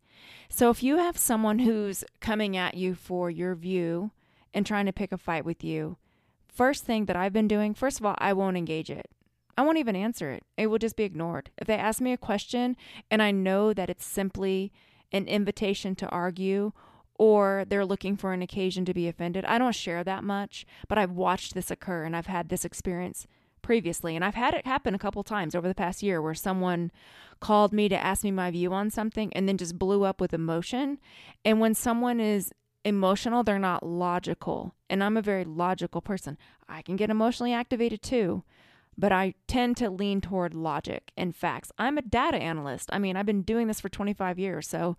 So 0.49 0.69
if 0.69 0.81
you 0.81 0.97
have 0.97 1.17
someone 1.17 1.59
who's 1.59 2.03
coming 2.19 2.55
at 2.57 2.75
you 2.75 2.95
for 2.95 3.29
your 3.29 3.53
view 3.55 4.11
and 4.53 4.65
trying 4.65 4.85
to 4.85 4.93
pick 4.93 5.11
a 5.11 5.17
fight 5.17 5.45
with 5.45 5.63
you, 5.63 5.97
first 6.47 6.85
thing 6.85 7.05
that 7.05 7.15
I've 7.15 7.33
been 7.33 7.47
doing, 7.47 7.73
first 7.73 7.99
of 7.99 8.05
all, 8.05 8.15
I 8.17 8.33
won't 8.33 8.57
engage 8.57 8.89
it. 8.89 9.09
I 9.61 9.63
won't 9.63 9.77
even 9.77 9.95
answer 9.95 10.31
it. 10.31 10.43
It 10.57 10.67
will 10.67 10.79
just 10.79 10.95
be 10.95 11.03
ignored. 11.03 11.51
If 11.55 11.67
they 11.67 11.75
ask 11.75 12.01
me 12.01 12.13
a 12.13 12.17
question 12.17 12.75
and 13.11 13.21
I 13.21 13.29
know 13.29 13.73
that 13.73 13.91
it's 13.91 14.03
simply 14.03 14.73
an 15.11 15.27
invitation 15.27 15.93
to 15.97 16.09
argue 16.09 16.71
or 17.19 17.65
they're 17.67 17.85
looking 17.85 18.17
for 18.17 18.33
an 18.33 18.41
occasion 18.41 18.85
to 18.85 18.93
be 18.95 19.07
offended, 19.07 19.45
I 19.45 19.59
don't 19.59 19.75
share 19.75 20.03
that 20.03 20.23
much, 20.23 20.65
but 20.87 20.97
I've 20.97 21.11
watched 21.11 21.53
this 21.53 21.69
occur 21.69 22.05
and 22.05 22.15
I've 22.15 22.25
had 22.25 22.49
this 22.49 22.65
experience 22.65 23.27
previously 23.61 24.15
and 24.15 24.25
I've 24.25 24.33
had 24.33 24.55
it 24.55 24.65
happen 24.65 24.95
a 24.95 24.99
couple 24.99 25.21
times 25.21 25.53
over 25.53 25.67
the 25.67 25.75
past 25.75 26.01
year 26.01 26.23
where 26.23 26.33
someone 26.33 26.91
called 27.39 27.71
me 27.71 27.87
to 27.87 27.95
ask 27.95 28.23
me 28.23 28.31
my 28.31 28.49
view 28.49 28.73
on 28.73 28.89
something 28.89 29.31
and 29.33 29.47
then 29.47 29.59
just 29.59 29.77
blew 29.77 30.05
up 30.05 30.19
with 30.19 30.33
emotion. 30.33 30.97
And 31.45 31.59
when 31.59 31.75
someone 31.75 32.19
is 32.19 32.51
emotional, 32.83 33.43
they're 33.43 33.59
not 33.59 33.85
logical. 33.85 34.73
And 34.89 35.03
I'm 35.03 35.17
a 35.17 35.21
very 35.21 35.45
logical 35.45 36.01
person. 36.01 36.39
I 36.67 36.81
can 36.81 36.95
get 36.95 37.11
emotionally 37.11 37.53
activated 37.53 38.01
too, 38.01 38.43
but 39.01 39.11
I 39.11 39.33
tend 39.47 39.77
to 39.77 39.89
lean 39.89 40.21
toward 40.21 40.53
logic 40.53 41.11
and 41.17 41.35
facts. 41.35 41.71
I'm 41.79 41.97
a 41.97 42.03
data 42.03 42.37
analyst. 42.37 42.87
I 42.93 42.99
mean, 42.99 43.17
I've 43.17 43.25
been 43.25 43.41
doing 43.41 43.67
this 43.67 43.81
for 43.81 43.89
25 43.89 44.37
years. 44.37 44.67
So 44.67 44.95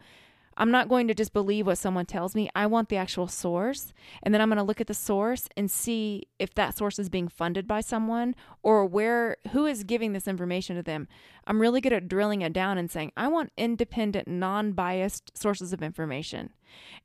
I'm 0.57 0.73
not 0.73 0.89
going 0.89 1.07
to 1.07 1.15
just 1.15 1.33
believe 1.33 1.69
what 1.69 1.79
someone 1.79 2.07
tells 2.07 2.35
me. 2.35 2.51
I 2.57 2.67
want 2.67 2.89
the 2.89 2.97
actual 2.97 3.29
source. 3.29 3.93
And 4.21 4.35
then 4.35 4.41
I'm 4.41 4.49
going 4.49 4.57
to 4.57 4.65
look 4.65 4.81
at 4.81 4.89
the 4.89 4.93
source 4.93 5.49
and 5.57 5.71
see 5.71 6.27
if 6.41 6.53
that 6.55 6.77
source 6.77 6.99
is 6.99 7.09
being 7.09 7.29
funded 7.29 7.69
by 7.69 7.81
someone 7.81 8.35
or 8.65 8.85
where 8.85 9.37
who 9.53 9.67
is 9.67 9.85
giving 9.85 10.15
this 10.15 10.27
information 10.27 10.75
to 10.75 10.83
them. 10.83 11.07
I'm 11.47 11.61
really 11.61 11.81
good 11.81 11.93
at 11.93 12.09
drilling 12.09 12.43
it 12.43 12.53
down 12.53 12.79
and 12.79 12.91
saying, 12.91 13.13
I 13.17 13.29
want 13.29 13.53
independent, 13.57 14.27
non-biased 14.27 15.39
sources 15.39 15.73
of 15.73 15.81
information. 15.81 16.51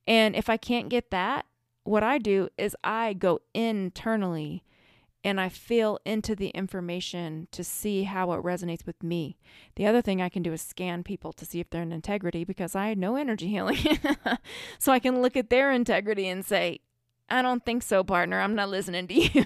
And 0.07 0.35
if 0.35 0.49
I 0.49 0.57
can't 0.57 0.89
get 0.89 1.11
that, 1.11 1.45
what 1.83 2.01
I 2.01 2.17
do 2.17 2.49
is 2.57 2.75
I 2.83 3.13
go 3.13 3.39
internally 3.53 4.63
and 5.23 5.41
I 5.41 5.49
feel 5.49 5.99
into 6.05 6.35
the 6.35 6.49
information 6.49 7.47
to 7.51 7.63
see 7.63 8.03
how 8.03 8.31
it 8.33 8.43
resonates 8.43 8.85
with 8.85 9.03
me. 9.03 9.37
The 9.75 9.85
other 9.85 10.01
thing 10.01 10.21
I 10.21 10.29
can 10.29 10.43
do 10.43 10.53
is 10.53 10.61
scan 10.61 11.03
people 11.03 11.33
to 11.33 11.45
see 11.45 11.59
if 11.59 11.69
they're 11.69 11.81
in 11.81 11.91
integrity 11.91 12.43
because 12.43 12.75
I 12.75 12.93
know 12.93 13.15
energy 13.15 13.47
healing. 13.49 13.77
so 14.79 14.91
I 14.91 14.99
can 14.99 15.21
look 15.21 15.35
at 15.35 15.49
their 15.49 15.71
integrity 15.71 16.27
and 16.27 16.45
say, 16.45 16.79
I 17.29 17.41
don't 17.41 17.65
think 17.65 17.83
so, 17.83 18.03
partner. 18.03 18.39
I'm 18.39 18.55
not 18.55 18.69
listening 18.69 19.07
to 19.07 19.13
you. 19.21 19.45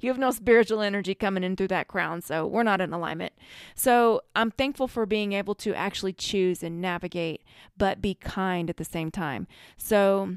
you 0.00 0.10
have 0.10 0.18
no 0.18 0.32
spiritual 0.32 0.80
energy 0.80 1.14
coming 1.14 1.44
in 1.44 1.54
through 1.54 1.68
that 1.68 1.86
crown, 1.86 2.20
so 2.22 2.46
we're 2.46 2.64
not 2.64 2.80
in 2.80 2.92
alignment. 2.92 3.32
So 3.74 4.22
I'm 4.34 4.50
thankful 4.50 4.88
for 4.88 5.06
being 5.06 5.32
able 5.32 5.54
to 5.56 5.74
actually 5.74 6.12
choose 6.12 6.62
and 6.62 6.80
navigate, 6.80 7.42
but 7.76 8.02
be 8.02 8.14
kind 8.14 8.68
at 8.68 8.78
the 8.78 8.84
same 8.84 9.10
time. 9.10 9.46
So 9.76 10.36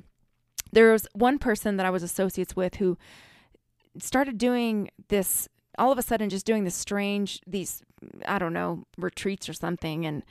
there 0.71 0.91
was 0.91 1.07
one 1.13 1.39
person 1.39 1.77
that 1.77 1.85
I 1.85 1.89
was 1.89 2.03
associates 2.03 2.55
with 2.55 2.75
who 2.75 2.97
started 3.99 4.37
doing 4.37 4.89
this 5.07 5.47
all 5.77 5.91
of 5.91 5.97
a 5.97 6.01
sudden 6.01 6.29
just 6.29 6.45
doing 6.45 6.63
this 6.63 6.75
strange 6.75 7.41
these 7.45 7.83
I 8.25 8.39
don't 8.39 8.53
know 8.53 8.85
retreats 8.97 9.47
or 9.47 9.53
something 9.53 10.05
and 10.05 10.23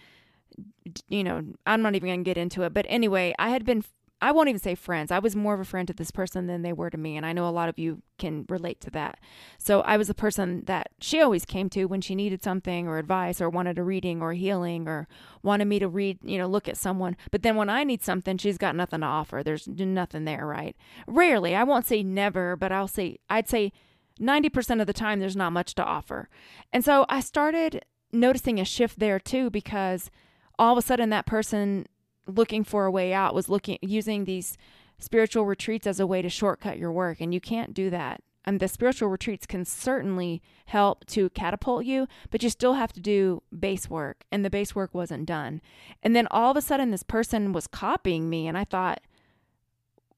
you 1.08 1.24
know 1.24 1.42
I'm 1.66 1.82
not 1.82 1.94
even 1.94 2.08
going 2.08 2.24
to 2.24 2.28
get 2.28 2.38
into 2.38 2.62
it. 2.62 2.72
But 2.74 2.86
anyway 2.88 3.34
I 3.38 3.50
had 3.50 3.64
been 3.64 3.84
I 4.20 4.32
won't 4.32 4.48
even 4.48 4.60
say 4.60 4.74
friends. 4.74 5.10
I 5.10 5.18
was 5.18 5.36
more 5.36 5.52
of 5.52 5.60
a 5.60 5.64
friend 5.64 5.86
to 5.88 5.94
this 5.94 6.10
person 6.10 6.46
than 6.46 6.62
they 6.62 6.72
were 6.72 6.88
to 6.88 6.96
me. 6.96 7.16
And 7.16 7.26
I 7.26 7.34
know 7.34 7.46
a 7.46 7.50
lot 7.50 7.68
of 7.68 7.78
you 7.78 8.02
can 8.18 8.46
relate 8.48 8.80
to 8.82 8.90
that. 8.92 9.20
So 9.58 9.82
I 9.82 9.98
was 9.98 10.08
the 10.08 10.14
person 10.14 10.64
that 10.66 10.88
she 11.00 11.20
always 11.20 11.44
came 11.44 11.68
to 11.70 11.84
when 11.84 12.00
she 12.00 12.14
needed 12.14 12.42
something 12.42 12.88
or 12.88 12.96
advice 12.96 13.42
or 13.42 13.50
wanted 13.50 13.78
a 13.78 13.82
reading 13.82 14.22
or 14.22 14.32
healing 14.32 14.88
or 14.88 15.06
wanted 15.42 15.66
me 15.66 15.78
to 15.80 15.88
read, 15.88 16.18
you 16.22 16.38
know, 16.38 16.46
look 16.46 16.66
at 16.66 16.78
someone. 16.78 17.16
But 17.30 17.42
then 17.42 17.56
when 17.56 17.68
I 17.68 17.84
need 17.84 18.02
something, 18.02 18.38
she's 18.38 18.56
got 18.56 18.74
nothing 18.74 19.00
to 19.00 19.06
offer. 19.06 19.42
There's 19.42 19.68
nothing 19.68 20.24
there, 20.24 20.46
right? 20.46 20.74
Rarely. 21.06 21.54
I 21.54 21.64
won't 21.64 21.86
say 21.86 22.02
never, 22.02 22.56
but 22.56 22.72
I'll 22.72 22.88
say, 22.88 23.18
I'd 23.28 23.48
say 23.50 23.72
90% 24.18 24.80
of 24.80 24.86
the 24.86 24.94
time, 24.94 25.20
there's 25.20 25.36
not 25.36 25.52
much 25.52 25.74
to 25.74 25.84
offer. 25.84 26.30
And 26.72 26.82
so 26.82 27.04
I 27.10 27.20
started 27.20 27.84
noticing 28.12 28.58
a 28.58 28.64
shift 28.64 28.98
there 28.98 29.20
too 29.20 29.50
because 29.50 30.10
all 30.58 30.72
of 30.72 30.78
a 30.78 30.86
sudden 30.86 31.10
that 31.10 31.26
person 31.26 31.86
looking 32.26 32.64
for 32.64 32.86
a 32.86 32.90
way 32.90 33.12
out 33.12 33.34
was 33.34 33.48
looking 33.48 33.78
using 33.82 34.24
these 34.24 34.56
spiritual 34.98 35.44
retreats 35.44 35.86
as 35.86 36.00
a 36.00 36.06
way 36.06 36.22
to 36.22 36.28
shortcut 36.28 36.78
your 36.78 36.92
work 36.92 37.20
and 37.20 37.32
you 37.32 37.40
can't 37.40 37.74
do 37.74 37.90
that. 37.90 38.22
And 38.48 38.60
the 38.60 38.68
spiritual 38.68 39.08
retreats 39.08 39.44
can 39.44 39.64
certainly 39.64 40.40
help 40.66 41.04
to 41.06 41.30
catapult 41.30 41.84
you 41.84 42.06
but 42.30 42.42
you 42.42 42.50
still 42.50 42.74
have 42.74 42.92
to 42.94 43.00
do 43.00 43.42
base 43.56 43.90
work 43.90 44.24
and 44.30 44.44
the 44.44 44.50
base 44.50 44.74
work 44.74 44.94
wasn't 44.94 45.26
done. 45.26 45.60
And 46.02 46.14
then 46.14 46.28
all 46.30 46.50
of 46.50 46.56
a 46.56 46.62
sudden 46.62 46.90
this 46.90 47.02
person 47.02 47.52
was 47.52 47.66
copying 47.66 48.28
me 48.28 48.46
and 48.46 48.56
i 48.56 48.64
thought 48.64 49.00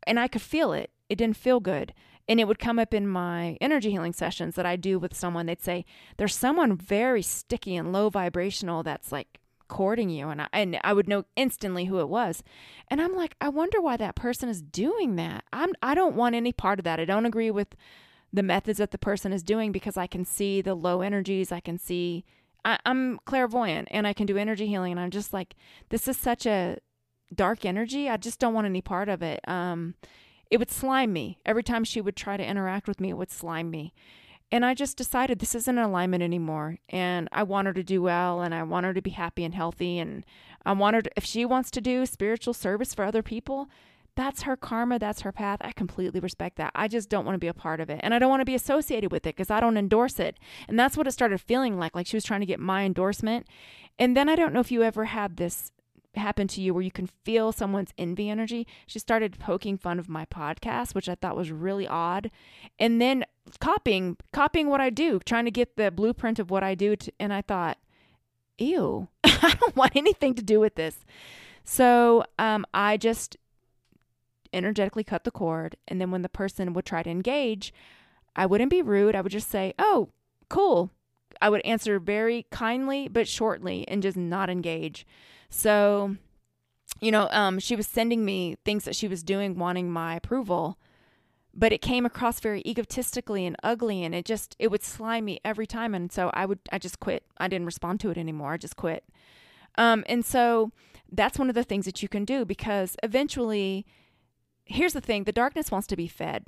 and 0.06 0.18
i 0.18 0.28
could 0.28 0.42
feel 0.42 0.72
it. 0.72 0.90
It 1.08 1.16
didn't 1.16 1.36
feel 1.36 1.60
good. 1.60 1.92
And 2.30 2.38
it 2.38 2.46
would 2.46 2.58
come 2.58 2.78
up 2.78 2.92
in 2.92 3.08
my 3.08 3.56
energy 3.58 3.90
healing 3.90 4.12
sessions 4.12 4.54
that 4.54 4.66
i 4.66 4.76
do 4.76 4.98
with 4.98 5.16
someone. 5.16 5.46
They'd 5.46 5.62
say 5.62 5.84
there's 6.18 6.36
someone 6.36 6.76
very 6.76 7.22
sticky 7.22 7.74
and 7.76 7.92
low 7.92 8.10
vibrational 8.10 8.82
that's 8.82 9.10
like 9.10 9.40
courting 9.68 10.10
you 10.10 10.28
and 10.28 10.42
I, 10.42 10.48
and 10.52 10.78
I 10.82 10.92
would 10.92 11.08
know 11.08 11.24
instantly 11.36 11.86
who 11.86 12.00
it 12.00 12.08
was. 12.08 12.42
And 12.88 13.00
I'm 13.00 13.14
like, 13.14 13.36
I 13.40 13.48
wonder 13.48 13.80
why 13.80 13.96
that 13.96 14.16
person 14.16 14.48
is 14.48 14.62
doing 14.62 15.16
that. 15.16 15.44
I'm 15.52 15.72
I 15.82 15.94
don't 15.94 16.16
want 16.16 16.34
any 16.34 16.52
part 16.52 16.78
of 16.78 16.84
that. 16.84 17.00
I 17.00 17.04
don't 17.04 17.26
agree 17.26 17.50
with 17.50 17.76
the 18.32 18.42
methods 18.42 18.78
that 18.78 18.90
the 18.90 18.98
person 18.98 19.32
is 19.32 19.42
doing 19.42 19.72
because 19.72 19.96
I 19.96 20.06
can 20.06 20.24
see 20.24 20.60
the 20.60 20.74
low 20.74 21.00
energies. 21.00 21.52
I 21.52 21.60
can 21.60 21.78
see 21.78 22.24
I, 22.64 22.78
I'm 22.84 23.18
clairvoyant 23.24 23.88
and 23.90 24.06
I 24.06 24.12
can 24.12 24.26
do 24.26 24.36
energy 24.36 24.66
healing 24.66 24.92
and 24.92 25.00
I'm 25.00 25.10
just 25.10 25.32
like, 25.32 25.54
this 25.90 26.08
is 26.08 26.16
such 26.16 26.46
a 26.46 26.78
dark 27.34 27.64
energy. 27.64 28.08
I 28.08 28.16
just 28.16 28.38
don't 28.40 28.54
want 28.54 28.66
any 28.66 28.82
part 28.82 29.08
of 29.08 29.22
it. 29.22 29.40
Um 29.48 29.94
it 30.50 30.56
would 30.58 30.70
slime 30.70 31.12
me. 31.12 31.38
Every 31.44 31.62
time 31.62 31.84
she 31.84 32.00
would 32.00 32.16
try 32.16 32.36
to 32.36 32.46
interact 32.46 32.88
with 32.88 33.00
me, 33.00 33.10
it 33.10 33.16
would 33.18 33.30
slime 33.30 33.70
me. 33.70 33.92
And 34.50 34.64
I 34.64 34.74
just 34.74 34.96
decided 34.96 35.38
this 35.38 35.54
isn't 35.54 35.78
an 35.78 35.84
alignment 35.84 36.22
anymore. 36.22 36.78
And 36.88 37.28
I 37.32 37.42
want 37.42 37.66
her 37.66 37.74
to 37.74 37.82
do 37.82 38.00
well 38.02 38.40
and 38.40 38.54
I 38.54 38.62
want 38.62 38.86
her 38.86 38.94
to 38.94 39.02
be 39.02 39.10
happy 39.10 39.44
and 39.44 39.54
healthy. 39.54 39.98
And 39.98 40.24
I 40.64 40.72
want 40.72 40.94
her 40.94 41.02
to, 41.02 41.10
if 41.16 41.24
she 41.24 41.44
wants 41.44 41.70
to 41.72 41.80
do 41.80 42.06
spiritual 42.06 42.54
service 42.54 42.94
for 42.94 43.04
other 43.04 43.22
people, 43.22 43.68
that's 44.16 44.42
her 44.42 44.56
karma, 44.56 44.98
that's 44.98 45.20
her 45.20 45.30
path. 45.30 45.58
I 45.60 45.70
completely 45.72 46.18
respect 46.18 46.56
that. 46.56 46.72
I 46.74 46.88
just 46.88 47.08
don't 47.08 47.24
want 47.24 47.36
to 47.36 47.40
be 47.40 47.46
a 47.46 47.54
part 47.54 47.78
of 47.78 47.88
it. 47.88 48.00
And 48.02 48.12
I 48.12 48.18
don't 48.18 48.30
want 48.30 48.40
to 48.40 48.46
be 48.46 48.54
associated 48.54 49.12
with 49.12 49.26
it 49.26 49.36
because 49.36 49.50
I 49.50 49.60
don't 49.60 49.76
endorse 49.76 50.18
it. 50.18 50.38
And 50.66 50.78
that's 50.78 50.96
what 50.96 51.06
it 51.06 51.12
started 51.12 51.40
feeling 51.40 51.78
like, 51.78 51.94
like 51.94 52.06
she 52.06 52.16
was 52.16 52.24
trying 52.24 52.40
to 52.40 52.46
get 52.46 52.58
my 52.58 52.84
endorsement. 52.84 53.46
And 53.98 54.16
then 54.16 54.28
I 54.28 54.34
don't 54.34 54.52
know 54.52 54.60
if 54.60 54.72
you 54.72 54.82
ever 54.82 55.04
had 55.04 55.36
this 55.36 55.70
happen 56.18 56.48
to 56.48 56.60
you 56.60 56.74
where 56.74 56.82
you 56.82 56.90
can 56.90 57.08
feel 57.24 57.52
someone's 57.52 57.92
envy 57.96 58.28
energy. 58.28 58.66
She 58.86 58.98
started 58.98 59.38
poking 59.38 59.78
fun 59.78 59.98
of 59.98 60.08
my 60.08 60.24
podcast, 60.26 60.94
which 60.94 61.08
I 61.08 61.14
thought 61.14 61.36
was 61.36 61.50
really 61.50 61.86
odd. 61.86 62.30
And 62.78 63.00
then 63.00 63.24
copying 63.60 64.16
copying 64.32 64.68
what 64.68 64.80
I 64.80 64.90
do, 64.90 65.20
trying 65.20 65.44
to 65.44 65.50
get 65.50 65.76
the 65.76 65.90
blueprint 65.90 66.38
of 66.38 66.50
what 66.50 66.62
I 66.62 66.74
do 66.74 66.96
to, 66.96 67.12
and 67.18 67.32
I 67.32 67.42
thought, 67.42 67.78
"Ew. 68.58 69.08
I 69.24 69.56
don't 69.60 69.76
want 69.76 69.96
anything 69.96 70.34
to 70.34 70.42
do 70.42 70.60
with 70.60 70.74
this." 70.74 71.04
So, 71.64 72.24
um, 72.38 72.64
I 72.72 72.96
just 72.96 73.36
energetically 74.52 75.04
cut 75.04 75.24
the 75.24 75.30
cord, 75.30 75.76
and 75.86 76.00
then 76.00 76.10
when 76.10 76.22
the 76.22 76.28
person 76.28 76.72
would 76.72 76.86
try 76.86 77.02
to 77.02 77.10
engage, 77.10 77.72
I 78.34 78.46
wouldn't 78.46 78.70
be 78.70 78.82
rude. 78.82 79.14
I 79.14 79.20
would 79.20 79.32
just 79.32 79.50
say, 79.50 79.74
"Oh, 79.78 80.10
cool." 80.48 80.90
I 81.40 81.50
would 81.50 81.64
answer 81.64 82.00
very 82.00 82.46
kindly 82.50 83.06
but 83.06 83.28
shortly 83.28 83.86
and 83.86 84.02
just 84.02 84.16
not 84.16 84.50
engage. 84.50 85.06
So, 85.50 86.16
you 87.00 87.10
know, 87.10 87.28
um, 87.30 87.58
she 87.58 87.76
was 87.76 87.86
sending 87.86 88.24
me 88.24 88.56
things 88.64 88.84
that 88.84 88.96
she 88.96 89.08
was 89.08 89.22
doing, 89.22 89.58
wanting 89.58 89.90
my 89.90 90.16
approval, 90.16 90.78
but 91.54 91.72
it 91.72 91.82
came 91.82 92.06
across 92.06 92.40
very 92.40 92.62
egotistically 92.64 93.46
and 93.46 93.56
ugly, 93.62 94.04
and 94.04 94.14
it 94.14 94.24
just 94.24 94.54
it 94.58 94.70
would 94.70 94.82
slime 94.82 95.24
me 95.24 95.40
every 95.44 95.66
time, 95.66 95.94
and 95.94 96.12
so 96.12 96.30
I 96.34 96.46
would 96.46 96.60
I 96.70 96.78
just 96.78 97.00
quit. 97.00 97.24
I 97.38 97.48
didn't 97.48 97.66
respond 97.66 98.00
to 98.00 98.10
it 98.10 98.18
anymore. 98.18 98.52
I 98.52 98.56
just 98.58 98.76
quit. 98.76 99.04
Um, 99.76 100.04
and 100.08 100.24
so 100.24 100.70
that's 101.10 101.38
one 101.38 101.48
of 101.48 101.54
the 101.54 101.64
things 101.64 101.84
that 101.86 102.02
you 102.02 102.08
can 102.08 102.24
do 102.24 102.44
because 102.44 102.96
eventually, 103.02 103.86
here's 104.64 104.92
the 104.92 105.00
thing: 105.00 105.24
the 105.24 105.32
darkness 105.32 105.70
wants 105.70 105.86
to 105.88 105.96
be 105.96 106.06
fed, 106.06 106.46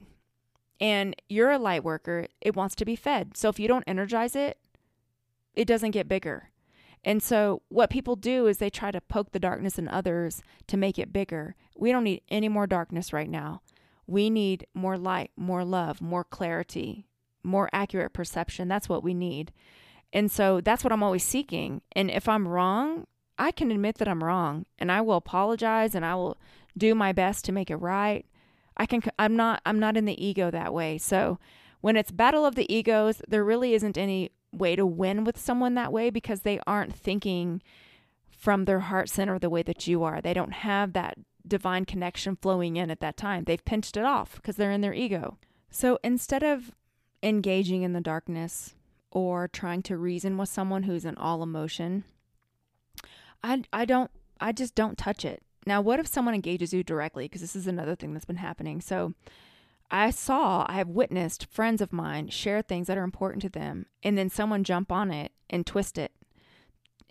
and 0.81 1.17
you're 1.29 1.51
a 1.51 1.59
light 1.59 1.83
worker. 1.83 2.27
It 2.41 2.55
wants 2.55 2.75
to 2.77 2.85
be 2.85 2.97
fed. 2.97 3.37
So 3.37 3.49
if 3.49 3.59
you 3.59 3.67
don't 3.67 3.85
energize 3.87 4.37
it, 4.37 4.59
it 5.55 5.65
doesn't 5.65 5.91
get 5.93 6.09
bigger. 6.09 6.51
And 7.05 7.23
so, 7.23 7.63
what 7.69 7.91
people 7.91 8.17
do 8.17 8.47
is 8.47 8.59
they 8.59 8.71
try 8.71 8.91
to 8.91 9.01
poke 9.01 9.33
the 9.33 9.39
darkness 9.39 9.79
in 9.79 9.89
others 9.89 10.43
to 10.67 10.77
make 10.77 10.99
it 10.99 11.13
bigger. 11.13 11.55
We 11.77 11.93
don't 11.93 12.05
need 12.05 12.23
any 12.29 12.49
more 12.49 12.67
darkness 12.67 13.13
right 13.13 13.31
now. 13.31 13.63
We 14.07 14.29
need 14.29 14.67
more 14.75 14.99
light, 14.99 15.31
more 15.37 15.65
love, 15.65 16.03
more 16.03 16.25
clarity, 16.25 17.07
more 17.43 17.71
accurate 17.73 18.13
perception. 18.13 18.69
That's 18.69 18.89
what 18.89 19.03
we 19.03 19.15
need. 19.15 19.53
And 20.13 20.31
so, 20.31 20.61
that's 20.61 20.85
what 20.85 20.93
I'm 20.93 21.03
always 21.03 21.25
seeking. 21.25 21.81
And 21.93 22.11
if 22.11 22.29
I'm 22.29 22.47
wrong, 22.47 23.07
I 23.39 23.51
can 23.51 23.71
admit 23.71 23.97
that 23.97 24.09
I'm 24.09 24.23
wrong 24.23 24.67
and 24.79 24.93
I 24.93 25.01
will 25.01 25.17
apologize 25.17 25.95
and 25.95 26.05
I 26.05 26.15
will 26.15 26.37
do 26.77 26.95
my 26.95 27.13
best 27.13 27.47
to 27.47 27.53
make 27.53 27.71
it 27.71 27.77
right. 27.77 28.27
I 28.77 28.85
can 28.85 29.03
I'm 29.19 29.37
not 29.37 29.63
I'm 29.65 29.79
not 29.79 29.97
in 29.97 30.05
the 30.05 30.23
ego 30.23 30.51
that 30.51 30.75
way. 30.75 30.99
So, 30.99 31.39
when 31.81 31.97
it's 31.97 32.11
battle 32.11 32.45
of 32.45 32.57
the 32.57 32.71
egos, 32.73 33.23
there 33.27 33.43
really 33.43 33.73
isn't 33.73 33.97
any 33.97 34.33
way 34.53 34.77
to 34.77 34.87
win 34.87 35.25
with 35.25 35.39
someone 35.39 35.75
that 35.75 35.93
way 35.93 36.11
because 36.11 36.41
they 36.41 36.61
aren't 36.67 36.95
thinking 36.95 37.63
from 38.31 38.65
their 38.65 38.81
heart 38.81 39.09
center 39.09 39.39
the 39.39 39.51
way 39.51 39.63
that 39.63 39.87
you 39.87 40.03
are. 40.03 40.21
They 40.21 40.35
don't 40.35 40.53
have 40.53 40.93
that 40.95 41.19
divine 41.47 41.85
connection 41.85 42.37
flowing 42.37 42.77
in 42.77 42.91
at 42.91 43.01
that 43.01 43.17
time. 43.17 43.45
They've 43.45 43.65
pinched 43.65 43.97
it 43.97 44.05
off 44.05 44.37
because 44.37 44.57
they're 44.57 44.73
in 44.73 44.81
their 44.81 44.95
ego. 44.95 45.39
So 45.71 45.99
instead 46.03 46.43
of 46.43 46.73
engaging 47.23 47.83
in 47.83 47.93
the 47.93 48.01
darkness 48.01 48.75
or 49.11 49.49
trying 49.49 49.83
to 49.83 49.97
reason 49.97 50.37
with 50.39 50.49
someone 50.49 50.85
who's 50.85 51.05
in 51.05 51.17
all 51.17 51.43
emotion, 51.43 52.05
I 53.43 53.63
I 53.73 53.85
don't 53.85 54.11
I 54.41 54.53
just 54.53 54.75
don't 54.75 54.99
touch 54.99 55.25
it. 55.25 55.43
Now, 55.67 55.81
what 55.81 56.01
if 56.01 56.07
someone 56.07 56.35
engages 56.35 56.73
you 56.73 56.83
directly 56.83 57.27
because 57.27 57.43
this 57.43 57.55
is 57.55 57.67
another 57.67 57.95
thing 57.95 58.15
that's 58.15 58.25
been 58.25 58.37
happening. 58.37 58.81
So 58.81 59.15
I 59.91 60.11
saw, 60.11 60.65
I 60.69 60.75
have 60.75 60.89
witnessed 60.89 61.47
friends 61.51 61.81
of 61.81 61.93
mine 61.93 62.29
share 62.29 62.63
things 62.63 62.87
that 62.87 62.97
are 62.97 63.05
important 63.05 63.43
to 63.43 63.49
them, 63.49 63.87
and 64.03 64.17
then 64.17 64.31
someone 64.31 64.65
jump 64.65 64.93
on 64.93 65.11
it 65.11 65.33
and 65.49 65.67
twist 65.67 65.99
it 65.99 66.13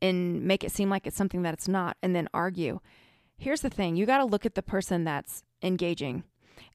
and 0.01 0.43
make 0.43 0.63
it 0.63 0.71
seem 0.71 0.89
like 0.89 1.05
it's 1.05 1.17
something 1.17 1.41
that 1.41 1.53
it's 1.53 1.67
not, 1.67 1.97
and 2.01 2.15
then 2.15 2.29
argue. 2.33 2.79
Here's 3.37 3.61
the 3.61 3.69
thing 3.69 3.95
you 3.95 4.05
got 4.05 4.19
to 4.19 4.25
look 4.25 4.45
at 4.45 4.55
the 4.55 4.61
person 4.61 5.03
that's 5.03 5.43
engaging. 5.61 6.23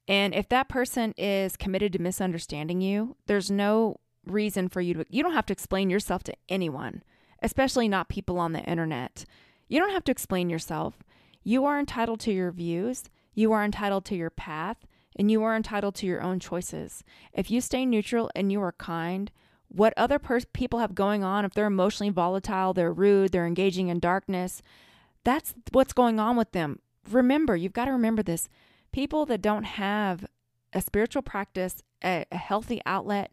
And 0.07 0.35
if 0.35 0.47
that 0.49 0.69
person 0.69 1.13
is 1.17 1.57
committed 1.57 1.93
to 1.93 2.01
misunderstanding 2.01 2.81
you, 2.81 3.15
there's 3.25 3.49
no 3.49 3.99
reason 4.25 4.69
for 4.69 4.81
you 4.81 4.93
to, 4.95 5.05
you 5.09 5.23
don't 5.23 5.33
have 5.33 5.45
to 5.47 5.53
explain 5.53 5.89
yourself 5.89 6.23
to 6.23 6.35
anyone, 6.49 7.03
especially 7.41 7.87
not 7.87 8.09
people 8.09 8.37
on 8.37 8.53
the 8.53 8.63
internet. 8.63 9.25
You 9.67 9.79
don't 9.79 9.91
have 9.91 10.03
to 10.05 10.11
explain 10.11 10.49
yourself. 10.49 10.99
You 11.43 11.65
are 11.65 11.79
entitled 11.79 12.19
to 12.21 12.31
your 12.31 12.51
views, 12.51 13.05
you 13.33 13.51
are 13.51 13.65
entitled 13.65 14.05
to 14.05 14.15
your 14.15 14.29
path 14.29 14.77
and 15.15 15.31
you 15.31 15.43
are 15.43 15.55
entitled 15.55 15.95
to 15.95 16.05
your 16.05 16.21
own 16.21 16.39
choices. 16.39 17.03
If 17.33 17.49
you 17.49 17.61
stay 17.61 17.85
neutral 17.85 18.29
and 18.35 18.51
you 18.51 18.61
are 18.61 18.73
kind, 18.73 19.31
what 19.67 19.93
other 19.97 20.19
people 20.53 20.79
have 20.79 20.95
going 20.95 21.23
on, 21.23 21.45
if 21.45 21.53
they're 21.53 21.65
emotionally 21.65 22.11
volatile, 22.11 22.73
they're 22.73 22.93
rude, 22.93 23.31
they're 23.31 23.47
engaging 23.47 23.87
in 23.87 23.99
darkness, 23.99 24.61
that's 25.23 25.53
what's 25.71 25.93
going 25.93 26.19
on 26.19 26.35
with 26.35 26.51
them. 26.51 26.79
Remember, 27.09 27.55
you've 27.55 27.73
got 27.73 27.85
to 27.85 27.91
remember 27.91 28.23
this. 28.23 28.47
People 28.91 29.25
that 29.25 29.41
don't 29.41 29.63
have 29.63 30.25
a 30.73 30.81
spiritual 30.81 31.21
practice, 31.21 31.81
a, 32.03 32.25
a 32.31 32.37
healthy 32.37 32.81
outlet, 32.85 33.31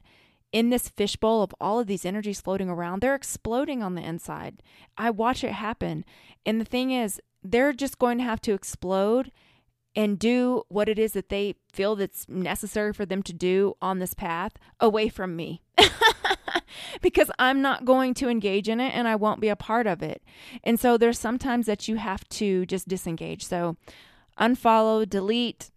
in 0.52 0.68
this 0.68 0.88
fishbowl 0.88 1.42
of 1.42 1.54
all 1.60 1.80
of 1.80 1.86
these 1.86 2.04
energies 2.04 2.40
floating 2.40 2.68
around, 2.68 3.00
they're 3.00 3.14
exploding 3.14 3.82
on 3.82 3.94
the 3.94 4.02
inside. 4.02 4.62
I 4.98 5.10
watch 5.10 5.42
it 5.42 5.52
happen. 5.52 6.04
And 6.44 6.60
the 6.60 6.66
thing 6.66 6.90
is, 6.90 7.20
they're 7.42 7.72
just 7.72 7.98
going 7.98 8.18
to 8.18 8.24
have 8.24 8.40
to 8.42 8.52
explode 8.52 9.32
and 9.94 10.18
do 10.18 10.62
what 10.68 10.88
it 10.88 10.98
is 10.98 11.12
that 11.12 11.28
they 11.28 11.54
feel 11.72 11.96
that's 11.96 12.28
necessary 12.28 12.92
for 12.92 13.04
them 13.04 13.22
to 13.22 13.32
do 13.32 13.74
on 13.82 13.98
this 13.98 14.14
path 14.14 14.52
away 14.80 15.08
from 15.08 15.36
me. 15.36 15.62
because 17.02 17.30
I'm 17.38 17.60
not 17.60 17.84
going 17.84 18.14
to 18.14 18.28
engage 18.28 18.68
in 18.68 18.80
it 18.80 18.94
and 18.94 19.06
I 19.06 19.16
won't 19.16 19.40
be 19.40 19.48
a 19.48 19.56
part 19.56 19.86
of 19.86 20.02
it. 20.02 20.22
And 20.64 20.78
so 20.78 20.96
there's 20.96 21.18
sometimes 21.18 21.66
that 21.66 21.88
you 21.88 21.96
have 21.96 22.28
to 22.30 22.66
just 22.66 22.88
disengage. 22.88 23.44
So 23.44 23.76
unfollow, 24.38 25.08
delete, 25.08 25.70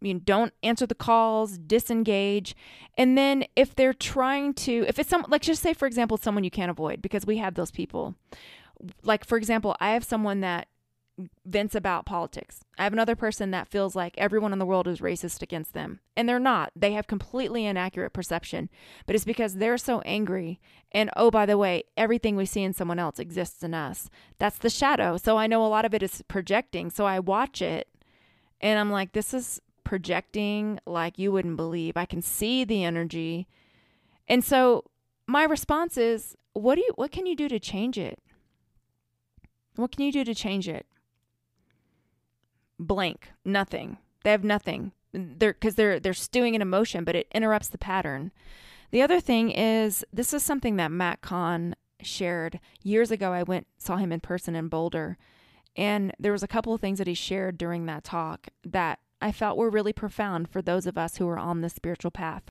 you 0.00 0.14
know, 0.14 0.20
don't 0.20 0.52
answer 0.62 0.86
the 0.86 0.94
calls, 0.94 1.58
disengage. 1.58 2.54
And 2.96 3.16
then 3.16 3.44
if 3.56 3.74
they're 3.74 3.94
trying 3.94 4.54
to, 4.54 4.84
if 4.88 4.98
it's 4.98 5.08
some, 5.10 5.24
like 5.28 5.42
just 5.42 5.62
say, 5.62 5.74
for 5.74 5.86
example, 5.86 6.16
someone 6.16 6.44
you 6.44 6.50
can't 6.50 6.70
avoid, 6.70 7.02
because 7.02 7.26
we 7.26 7.38
have 7.38 7.54
those 7.54 7.70
people. 7.70 8.14
Like, 9.04 9.24
for 9.24 9.38
example, 9.38 9.76
I 9.80 9.90
have 9.90 10.04
someone 10.04 10.40
that 10.40 10.66
vents 11.44 11.74
about 11.74 12.06
politics. 12.06 12.60
I 12.78 12.84
have 12.84 12.92
another 12.92 13.14
person 13.14 13.50
that 13.50 13.68
feels 13.68 13.94
like 13.94 14.14
everyone 14.16 14.52
in 14.52 14.58
the 14.58 14.66
world 14.66 14.88
is 14.88 15.00
racist 15.00 15.42
against 15.42 15.74
them. 15.74 16.00
And 16.16 16.28
they're 16.28 16.38
not. 16.38 16.72
They 16.74 16.92
have 16.92 17.06
completely 17.06 17.66
inaccurate 17.66 18.10
perception. 18.10 18.70
But 19.06 19.14
it's 19.14 19.24
because 19.24 19.54
they're 19.54 19.78
so 19.78 20.00
angry. 20.00 20.60
And 20.90 21.10
oh, 21.16 21.30
by 21.30 21.46
the 21.46 21.58
way, 21.58 21.84
everything 21.96 22.36
we 22.36 22.46
see 22.46 22.62
in 22.62 22.72
someone 22.72 22.98
else 22.98 23.18
exists 23.18 23.62
in 23.62 23.74
us. 23.74 24.08
That's 24.38 24.58
the 24.58 24.70
shadow. 24.70 25.16
So 25.16 25.36
I 25.36 25.46
know 25.46 25.64
a 25.64 25.68
lot 25.68 25.84
of 25.84 25.94
it 25.94 26.02
is 26.02 26.22
projecting. 26.28 26.90
So 26.90 27.04
I 27.04 27.18
watch 27.18 27.60
it 27.60 27.88
and 28.60 28.78
I'm 28.78 28.90
like, 28.90 29.12
this 29.12 29.34
is 29.34 29.60
projecting 29.84 30.78
like 30.86 31.18
you 31.18 31.32
wouldn't 31.32 31.56
believe. 31.56 31.96
I 31.96 32.06
can 32.06 32.22
see 32.22 32.64
the 32.64 32.84
energy. 32.84 33.48
And 34.28 34.44
so 34.44 34.84
my 35.26 35.44
response 35.44 35.96
is, 35.96 36.36
what 36.54 36.76
do 36.76 36.82
you 36.82 36.92
what 36.96 37.10
can 37.10 37.26
you 37.26 37.34
do 37.34 37.48
to 37.48 37.58
change 37.58 37.98
it? 37.98 38.20
What 39.76 39.90
can 39.90 40.04
you 40.04 40.12
do 40.12 40.24
to 40.24 40.34
change 40.34 40.68
it? 40.68 40.86
Blank, 42.86 43.30
nothing. 43.44 43.98
They 44.24 44.30
have 44.30 44.44
nothing. 44.44 44.92
They're 45.12 45.52
because 45.52 45.74
they're 45.74 46.00
they're 46.00 46.14
stewing 46.14 46.54
in 46.54 46.62
emotion, 46.62 47.04
but 47.04 47.16
it 47.16 47.28
interrupts 47.34 47.68
the 47.68 47.78
pattern. 47.78 48.32
The 48.90 49.02
other 49.02 49.20
thing 49.20 49.50
is 49.50 50.04
this 50.12 50.32
is 50.32 50.42
something 50.42 50.76
that 50.76 50.90
Matt 50.90 51.20
Kahn 51.20 51.74
shared 52.02 52.60
years 52.82 53.10
ago. 53.10 53.32
I 53.32 53.42
went 53.42 53.66
saw 53.78 53.96
him 53.96 54.12
in 54.12 54.20
person 54.20 54.54
in 54.54 54.68
Boulder, 54.68 55.18
and 55.76 56.12
there 56.18 56.32
was 56.32 56.42
a 56.42 56.48
couple 56.48 56.72
of 56.72 56.80
things 56.80 56.98
that 56.98 57.06
he 57.06 57.14
shared 57.14 57.58
during 57.58 57.86
that 57.86 58.04
talk 58.04 58.48
that 58.64 59.00
I 59.20 59.32
felt 59.32 59.56
were 59.56 59.70
really 59.70 59.92
profound 59.92 60.48
for 60.48 60.60
those 60.60 60.86
of 60.86 60.98
us 60.98 61.16
who 61.16 61.28
are 61.28 61.38
on 61.38 61.60
the 61.60 61.68
spiritual 61.68 62.10
path. 62.10 62.44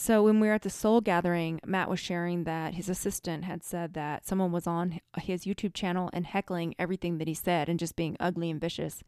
So, 0.00 0.22
when 0.22 0.38
we 0.38 0.46
were 0.46 0.54
at 0.54 0.62
the 0.62 0.70
soul 0.70 1.00
gathering, 1.00 1.58
Matt 1.66 1.90
was 1.90 1.98
sharing 1.98 2.44
that 2.44 2.74
his 2.74 2.88
assistant 2.88 3.44
had 3.44 3.64
said 3.64 3.94
that 3.94 4.24
someone 4.24 4.52
was 4.52 4.64
on 4.64 5.00
his 5.18 5.44
YouTube 5.44 5.74
channel 5.74 6.08
and 6.12 6.24
heckling 6.24 6.76
everything 6.78 7.18
that 7.18 7.26
he 7.26 7.34
said 7.34 7.68
and 7.68 7.80
just 7.80 7.96
being 7.96 8.16
ugly 8.20 8.48
and 8.48 8.60
vicious. 8.60 9.02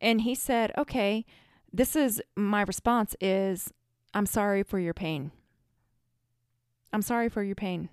And 0.00 0.22
he 0.22 0.34
said, 0.34 0.72
Okay, 0.76 1.24
this 1.72 1.96
is 1.96 2.22
my 2.36 2.62
response 2.62 3.16
is, 3.20 3.72
I'm 4.12 4.26
sorry 4.26 4.62
for 4.62 4.78
your 4.78 4.94
pain. 4.94 5.32
I'm 6.92 7.02
sorry 7.02 7.28
for 7.28 7.42
your 7.42 7.56
pain. 7.56 7.88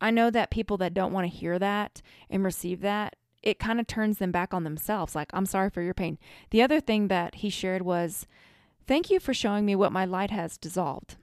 I 0.00 0.12
know 0.12 0.30
that 0.30 0.50
people 0.50 0.76
that 0.76 0.94
don't 0.94 1.12
want 1.12 1.28
to 1.28 1.36
hear 1.36 1.58
that 1.58 2.02
and 2.30 2.44
receive 2.44 2.80
that 2.82 3.16
it 3.42 3.58
kind 3.58 3.80
of 3.80 3.86
turns 3.86 4.18
them 4.18 4.32
back 4.32 4.52
on 4.52 4.64
themselves 4.64 5.14
like 5.14 5.30
i'm 5.32 5.46
sorry 5.46 5.70
for 5.70 5.82
your 5.82 5.94
pain 5.94 6.18
the 6.50 6.62
other 6.62 6.80
thing 6.80 7.08
that 7.08 7.36
he 7.36 7.50
shared 7.50 7.82
was 7.82 8.26
thank 8.86 9.10
you 9.10 9.20
for 9.20 9.34
showing 9.34 9.64
me 9.64 9.74
what 9.74 9.92
my 9.92 10.04
light 10.04 10.30
has 10.30 10.56
dissolved 10.56 11.16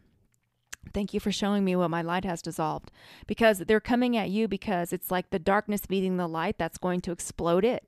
thank 0.94 1.14
you 1.14 1.20
for 1.20 1.32
showing 1.32 1.64
me 1.64 1.76
what 1.76 1.90
my 1.90 2.02
light 2.02 2.26
has 2.26 2.42
dissolved 2.42 2.92
because 3.28 3.60
they're 3.60 3.80
coming 3.80 4.16
at 4.16 4.30
you 4.30 4.48
because 4.48 4.94
it's 4.94 5.12
like 5.12 5.30
the 5.30 5.40
darkness 5.40 5.90
meeting 5.90 6.18
the 6.18 6.28
light 6.28 6.58
that's 6.58 6.78
going 6.78 7.02
to 7.02 7.12
explode 7.12 7.66
it 7.66 7.86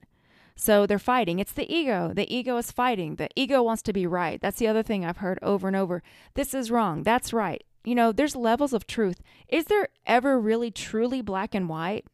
so 0.58 0.86
they're 0.86 1.00
fighting 1.00 1.40
it's 1.40 1.54
the 1.54 1.72
ego 1.74 2.12
the 2.14 2.34
ego 2.34 2.58
is 2.58 2.72
fighting 2.72 3.16
the 3.16 3.30
ego 3.36 3.64
wants 3.64 3.82
to 3.82 3.94
be 3.94 4.06
right 4.06 4.42
that's 4.42 4.60
the 4.60 4.68
other 4.68 4.84
thing 4.84 5.06
i've 5.06 5.18
heard 5.18 5.40
over 5.42 5.68
and 5.68 5.78
over 5.78 6.04
this 6.34 6.54
is 6.54 6.72
wrong 6.72 7.04
that's 7.04 7.32
right 7.32 7.64
you 7.86 7.96
know 7.96 8.12
there's 8.12 8.36
levels 8.36 8.74
of 8.74 8.86
truth 8.86 9.22
is 9.48 9.66
there 9.66 9.88
ever 10.06 10.40
really 10.40 10.72
truly 10.72 11.22
black 11.22 11.56
and 11.56 11.70
white 11.70 12.06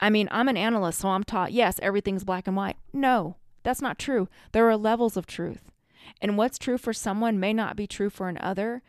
I 0.00 0.10
mean, 0.10 0.28
I'm 0.30 0.48
an 0.48 0.56
analyst, 0.56 1.00
so 1.00 1.08
I'm 1.08 1.24
taught, 1.24 1.52
yes, 1.52 1.78
everything's 1.82 2.24
black 2.24 2.46
and 2.46 2.56
white. 2.56 2.76
No, 2.92 3.36
that's 3.62 3.80
not 3.80 3.98
true. 3.98 4.28
There 4.52 4.68
are 4.68 4.76
levels 4.76 5.16
of 5.16 5.26
truth. 5.26 5.70
And 6.20 6.36
what's 6.36 6.58
true 6.58 6.78
for 6.78 6.92
someone 6.92 7.40
may 7.40 7.52
not 7.52 7.76
be 7.76 7.86
true 7.86 8.10
for 8.10 8.28
another. 8.28 8.82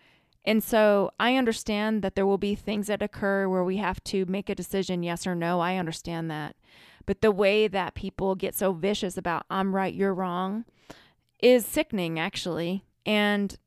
And 0.44 0.64
so 0.64 1.12
I 1.20 1.38
understand 1.38 2.02
that 2.02 2.16
there 2.16 2.26
will 2.26 2.38
be 2.38 2.56
things 2.56 2.88
that 2.88 3.02
occur 3.02 3.48
where 3.48 3.64
we 3.64 3.78
have 3.78 4.04
to 4.06 4.26
make 4.26 4.50
a 4.50 4.56
decision, 4.56 5.04
yes 5.04 5.26
or 5.26 5.36
no. 5.36 5.60
I 5.60 5.78
understand 5.78 6.30
that. 6.32 6.56
But 7.06 7.22
the 7.22 7.32
way 7.32 7.68
that 7.68 7.96
people 7.96 8.36
get 8.36 8.56
so 8.56 8.74
vicious 8.74 9.18
about, 9.18 9.46
I'm 9.50 9.76
right, 9.76 9.94
you're 9.94 10.14
wrong, 10.14 10.66
is 11.40 11.66
sickening, 11.66 12.20
actually. 12.20 12.84
And 13.06 13.58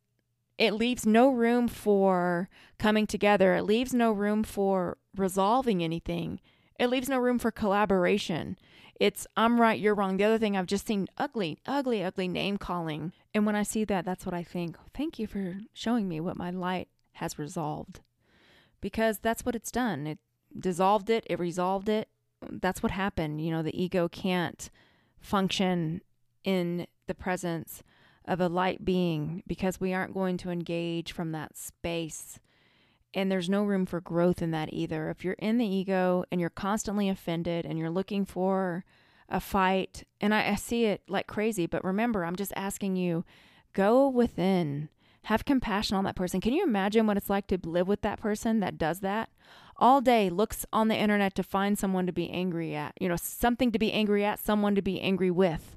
it 0.59 0.75
leaves 0.75 1.07
no 1.07 1.31
room 1.31 1.69
for 1.69 2.49
coming 2.79 3.07
together, 3.07 3.55
it 3.55 3.63
leaves 3.63 3.95
no 3.95 4.13
room 4.13 4.43
for 4.43 4.99
resolving 5.17 5.83
anything. 5.83 6.41
It 6.79 6.91
leaves 6.91 7.09
no 7.09 7.19
room 7.19 7.39
for 7.39 7.51
collaboration. 7.51 8.57
It's 9.01 9.27
I'm 9.37 9.61
right, 9.61 9.79
you're 9.79 9.95
wrong. 9.95 10.17
The 10.17 10.25
other 10.25 10.39
thing 10.39 10.57
I've 10.57 10.67
just 10.67 10.87
seen 10.87 11.07
ugly, 11.17 11.59
ugly, 11.67 12.03
ugly 12.03 12.29
name 12.29 12.57
calling. 12.57 13.13
And 13.33 13.47
when 13.47 13.55
I 13.55 13.63
see 13.63 13.85
that, 13.85 14.05
that's 14.05 14.27
what 14.27 14.35
I 14.35 14.43
think. 14.43 14.77
Thank 14.95 15.19
you 15.19 15.27
for 15.27 15.59
showing 15.73 16.09
me 16.09 16.21
what 16.21 16.37
my 16.37 16.51
light 16.51 16.89
has 17.13 17.39
resolved. 17.39 18.01
Because 18.81 19.19
that's 19.19 19.45
what 19.45 19.55
it's 19.55 19.71
done. 19.71 20.07
It 20.07 20.19
dissolved 20.59 21.11
it, 21.11 21.25
it 21.29 21.39
resolved 21.39 21.89
it. 21.89 22.09
That's 22.51 22.83
what 22.83 22.93
happened. 22.93 23.41
You 23.41 23.51
know, 23.51 23.63
the 23.63 23.81
ego 23.81 24.09
can't 24.09 24.71
function 25.21 26.03
in 26.45 26.87
the 27.07 27.15
presence 27.15 27.83
of 28.25 28.41
a 28.41 28.49
light 28.49 28.85
being 28.85 29.43
because 29.47 29.81
we 29.81 29.93
aren't 29.93 30.15
going 30.15 30.37
to 30.39 30.51
engage 30.51 31.13
from 31.13 31.33
that 31.33 31.57
space 31.57 32.39
and 33.15 33.31
there's 33.31 33.49
no 33.49 33.65
room 33.65 33.87
for 33.87 34.01
growth 34.01 34.43
in 34.43 34.51
that 34.51 34.73
either. 34.73 35.11
If 35.11 35.25
you're 35.25 35.35
in 35.35 35.59
the 35.59 35.67
ego 35.67 36.25
and 36.31 36.41
you're 36.41 36.51
constantly 36.51 37.09
offended 37.09 37.65
and 37.65 37.79
you're 37.79 37.91
looking 37.91 38.25
for 38.25 38.85
a 39.29 39.41
fight, 39.41 40.05
and 40.21 40.35
I, 40.35 40.51
I 40.51 40.55
see 40.55 40.87
it 40.87 41.03
like 41.09 41.27
crazy, 41.27 41.67
but 41.67 41.85
remember, 41.85 42.25
I'm 42.25 42.37
just 42.37 42.53
asking 42.55 42.97
you 42.97 43.25
go 43.73 44.09
within, 44.09 44.89
have 45.25 45.45
compassion 45.45 45.97
on 45.97 46.05
that 46.05 46.17
person. 46.17 46.41
Can 46.41 46.53
you 46.53 46.63
imagine 46.63 47.07
what 47.07 47.17
it's 47.17 47.31
like 47.31 47.47
to 47.49 47.59
live 47.65 47.89
with 47.89 48.03
that 48.03 48.21
person 48.21 48.61
that 48.61 48.79
does 48.79 49.01
that? 49.01 49.31
All 49.79 50.01
day 50.01 50.29
looks 50.29 50.67
on 50.73 50.89
the 50.89 50.97
internet 50.97 51.35
to 51.37 51.43
find 51.43 51.79
someone 51.79 52.07
to 52.07 52.13
be 52.13 52.31
angry 52.31 52.75
at, 52.75 52.95
you 53.01 53.09
know, 53.09 53.17
something 53.17 53.71
to 53.71 53.79
be 53.79 53.93
angry 53.93 54.25
at, 54.25 54.41
someone 54.41 54.75
to 54.75 54.83
be 54.83 55.01
angry 55.01 55.31
with, 55.31 55.77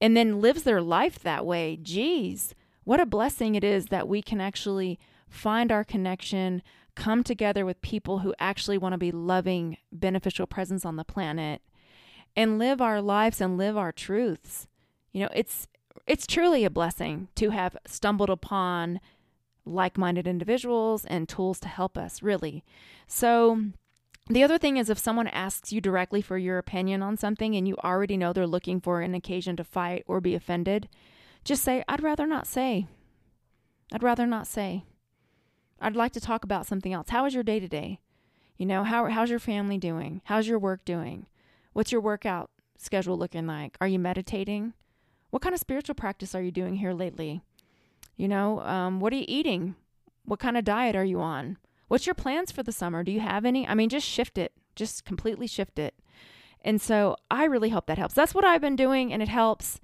and 0.00 0.16
then 0.16 0.40
lives 0.40 0.62
their 0.62 0.80
life 0.80 1.18
that 1.18 1.44
way. 1.44 1.78
Geez, 1.80 2.54
what 2.84 3.00
a 3.00 3.06
blessing 3.06 3.54
it 3.54 3.64
is 3.64 3.86
that 3.86 4.08
we 4.08 4.22
can 4.22 4.40
actually 4.40 4.98
find 5.28 5.70
our 5.70 5.84
connection, 5.84 6.62
come 6.94 7.22
together 7.22 7.66
with 7.66 7.82
people 7.82 8.20
who 8.20 8.34
actually 8.38 8.78
want 8.78 8.94
to 8.94 8.98
be 8.98 9.12
loving, 9.12 9.76
beneficial 9.92 10.46
presence 10.46 10.86
on 10.86 10.96
the 10.96 11.04
planet, 11.04 11.60
and 12.34 12.58
live 12.58 12.80
our 12.80 13.02
lives 13.02 13.40
and 13.40 13.58
live 13.58 13.76
our 13.76 13.92
truths. 13.92 14.66
You 15.12 15.24
know, 15.24 15.30
it's 15.34 15.68
it's 16.06 16.26
truly 16.26 16.64
a 16.64 16.70
blessing 16.70 17.28
to 17.34 17.50
have 17.50 17.76
stumbled 17.86 18.30
upon 18.30 19.00
like-minded 19.66 20.26
individuals 20.26 21.04
and 21.04 21.28
tools 21.28 21.58
to 21.60 21.68
help 21.68 21.98
us, 21.98 22.22
really. 22.22 22.64
So 23.06 23.62
the 24.28 24.42
other 24.42 24.58
thing 24.58 24.76
is 24.76 24.88
if 24.88 24.98
someone 24.98 25.28
asks 25.28 25.72
you 25.72 25.80
directly 25.80 26.22
for 26.22 26.38
your 26.38 26.58
opinion 26.58 27.02
on 27.02 27.16
something 27.16 27.54
and 27.54 27.66
you 27.68 27.76
already 27.84 28.16
know 28.16 28.32
they're 28.32 28.46
looking 28.46 28.80
for 28.80 29.00
an 29.00 29.14
occasion 29.14 29.56
to 29.56 29.64
fight 29.64 30.04
or 30.06 30.20
be 30.20 30.34
offended, 30.34 30.88
just 31.44 31.62
say, 31.62 31.84
I'd 31.88 32.02
rather 32.02 32.26
not 32.26 32.46
say. 32.46 32.86
I'd 33.92 34.02
rather 34.02 34.26
not 34.26 34.46
say. 34.46 34.84
I'd 35.80 35.96
like 35.96 36.12
to 36.12 36.20
talk 36.20 36.42
about 36.42 36.66
something 36.66 36.92
else. 36.92 37.10
How 37.10 37.26
is 37.26 37.34
your 37.34 37.42
day 37.42 37.60
today? 37.60 38.00
You 38.56 38.66
know, 38.66 38.84
how 38.84 39.06
how's 39.06 39.30
your 39.30 39.38
family 39.38 39.78
doing? 39.78 40.22
How's 40.24 40.48
your 40.48 40.58
work 40.58 40.84
doing? 40.84 41.26
What's 41.72 41.92
your 41.92 42.00
workout 42.00 42.50
schedule 42.78 43.18
looking 43.18 43.46
like? 43.46 43.76
Are 43.80 43.88
you 43.88 43.98
meditating? 43.98 44.72
What 45.30 45.42
kind 45.42 45.54
of 45.54 45.60
spiritual 45.60 45.94
practice 45.94 46.34
are 46.34 46.42
you 46.42 46.50
doing 46.50 46.76
here 46.76 46.92
lately? 46.92 47.42
You 48.16 48.28
know, 48.28 48.60
um, 48.60 49.00
what 49.00 49.12
are 49.12 49.16
you 49.16 49.24
eating? 49.28 49.74
What 50.24 50.40
kind 50.40 50.56
of 50.56 50.64
diet 50.64 50.96
are 50.96 51.04
you 51.04 51.20
on? 51.20 51.58
What's 51.88 52.06
your 52.06 52.14
plans 52.14 52.50
for 52.50 52.62
the 52.62 52.72
summer? 52.72 53.04
Do 53.04 53.12
you 53.12 53.20
have 53.20 53.44
any? 53.44 53.66
I 53.66 53.74
mean, 53.74 53.88
just 53.88 54.06
shift 54.06 54.38
it. 54.38 54.52
Just 54.74 55.04
completely 55.04 55.46
shift 55.46 55.78
it. 55.78 55.94
And 56.62 56.80
so 56.80 57.16
I 57.30 57.44
really 57.44 57.70
hope 57.70 57.86
that 57.86 57.98
helps. 57.98 58.14
That's 58.14 58.34
what 58.34 58.44
I've 58.44 58.60
been 58.60 58.76
doing, 58.76 59.12
and 59.12 59.22
it 59.22 59.28
helps. 59.28 59.80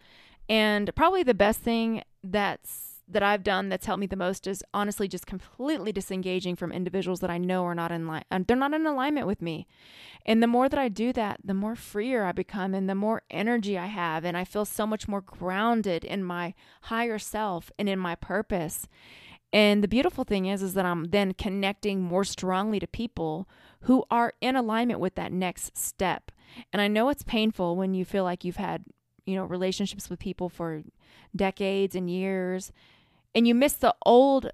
And 0.49 0.93
probably 0.97 1.23
the 1.23 1.35
best 1.35 1.61
thing 1.61 2.03
that's 2.25 2.92
that 3.13 3.23
I've 3.23 3.43
done 3.43 3.69
that's 3.69 3.87
helped 3.87 4.01
me 4.01 4.07
the 4.07 4.17
most 4.17 4.47
is 4.47 4.65
honestly 4.75 5.09
just 5.09 5.27
completely 5.27 5.93
disengaging 5.93 6.57
from 6.57 6.73
individuals 6.73 7.21
that 7.21 7.31
I 7.31 7.39
know 7.39 7.65
are 7.65 7.75
not 7.75 7.93
in 7.93 8.07
line. 8.07 8.25
And 8.31 8.43
uh, 8.43 8.45
they're 8.47 8.57
not 8.57 8.75
in 8.75 8.87
alignment 8.87 9.27
with 9.27 9.43
me. 9.43 9.67
And 10.25 10.43
the 10.43 10.47
more 10.47 10.69
that 10.69 10.79
I 10.79 10.89
do 10.89 11.13
that, 11.13 11.41
the 11.45 11.55
more 11.55 11.77
freer 11.77 12.25
I 12.25 12.33
become 12.33 12.75
and 12.75 12.89
the 12.89 12.95
more 12.95 13.23
energy 13.31 13.79
I 13.79 13.87
have. 13.87 14.25
And 14.25 14.37
I 14.37 14.45
feel 14.45 14.65
so 14.65 14.87
much 14.87 15.09
more 15.09 15.21
grounded 15.21 16.05
in 16.05 16.25
my 16.25 16.55
higher 16.83 17.19
self 17.19 17.71
and 17.79 17.89
in 17.89 17.99
my 17.99 18.15
purpose. 18.15 18.89
And 19.53 19.85
the 19.85 19.89
beautiful 19.89 20.25
thing 20.25 20.47
is, 20.47 20.63
is 20.63 20.75
that 20.75 20.87
I'm 20.87 21.05
then 21.07 21.35
connecting 21.35 22.01
more 22.01 22.25
strongly 22.25 22.81
to 22.81 22.87
people 22.87 23.49
who 23.83 24.05
are 24.11 24.33
in 24.41 24.57
alignment 24.57 25.01
with 25.01 25.15
that 25.17 25.33
next 25.33 25.77
step. 25.77 26.31
And 26.73 26.81
I 26.81 26.89
know 26.89 27.09
it's 27.09 27.23
painful 27.23 27.77
when 27.77 27.95
you 27.95 28.05
feel 28.05 28.25
like 28.25 28.45
you've 28.45 28.57
had 28.57 28.85
you 29.25 29.37
know, 29.37 29.45
relationships 29.45 30.11
with 30.11 30.19
people 30.19 30.49
for 30.49 30.83
decades 31.35 31.95
and 31.95 32.11
years, 32.11 32.73
and 33.35 33.47
you 33.47 33.55
miss 33.55 33.75
the 33.75 33.95
old 34.05 34.51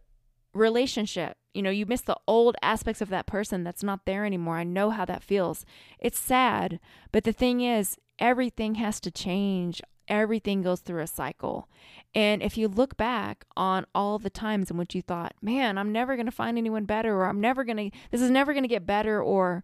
relationship. 0.53 1.37
You 1.55 1.63
know, 1.63 1.71
you 1.71 1.87
miss 1.87 2.03
the 2.03 2.19
old 2.27 2.57
aspects 2.63 3.01
of 3.01 3.09
that 3.09 3.27
person 3.27 3.65
that's 3.65 3.83
not 3.83 4.07
there 4.07 4.25
anymore. 4.25 4.59
I 4.59 4.65
know 4.65 4.91
how 4.91 5.05
that 5.07 5.23
feels. 5.23 5.65
It's 5.99 6.19
sad, 6.19 6.79
but 7.11 7.25
the 7.25 7.33
thing 7.33 7.61
is, 7.61 7.97
everything 8.19 8.77
has 8.77 9.01
to 9.01 9.11
change. 9.11 9.83
Everything 10.07 10.63
goes 10.63 10.81
through 10.81 11.03
a 11.03 11.07
cycle. 11.07 11.69
And 12.15 12.43
if 12.43 12.57
you 12.57 12.69
look 12.69 12.97
back 12.97 13.45
on 13.57 13.87
all 13.95 14.19
the 14.19 14.31
times 14.31 14.71
in 14.71 14.77
which 14.77 14.95
you 14.95 15.03
thought, 15.03 15.35
man, 15.43 15.77
I'm 15.77 15.93
never 15.93 16.17
going 16.17 16.27
to 16.27 16.33
find 16.33 16.57
anyone 16.57 16.85
better, 16.85 17.15
or 17.15 17.27
I'm 17.27 17.41
never 17.41 17.63
going 17.65 17.91
to, 17.91 17.99
this 18.11 18.23
is 18.23 18.31
never 18.31 18.53
going 18.53 18.65
to 18.65 18.69
get 18.69 18.87
better, 18.87 19.23
or, 19.23 19.63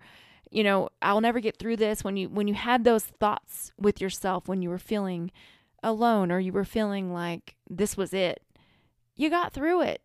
you 0.51 0.63
know, 0.63 0.91
I'll 1.01 1.23
never 1.23 1.41
get 1.41 1.59
through 1.59 1.77
this, 1.77 2.05
when 2.05 2.17
you, 2.17 2.29
when 2.29 2.47
you 2.47 2.55
had 2.55 2.85
those 2.85 3.05
thoughts 3.05 3.73
with 3.79 4.01
yourself, 4.03 4.47
when 4.47 4.61
you 4.61 4.69
were 4.69 4.79
feeling 4.79 5.31
alone, 5.83 6.31
or 6.31 6.39
you 6.41 6.53
were 6.53 6.65
feeling 6.65 7.13
like 7.13 7.57
this 7.71 7.97
was 7.97 8.13
it, 8.13 8.43
you 9.17 9.31
got 9.31 9.53
through 9.53 9.83
it. 9.83 10.03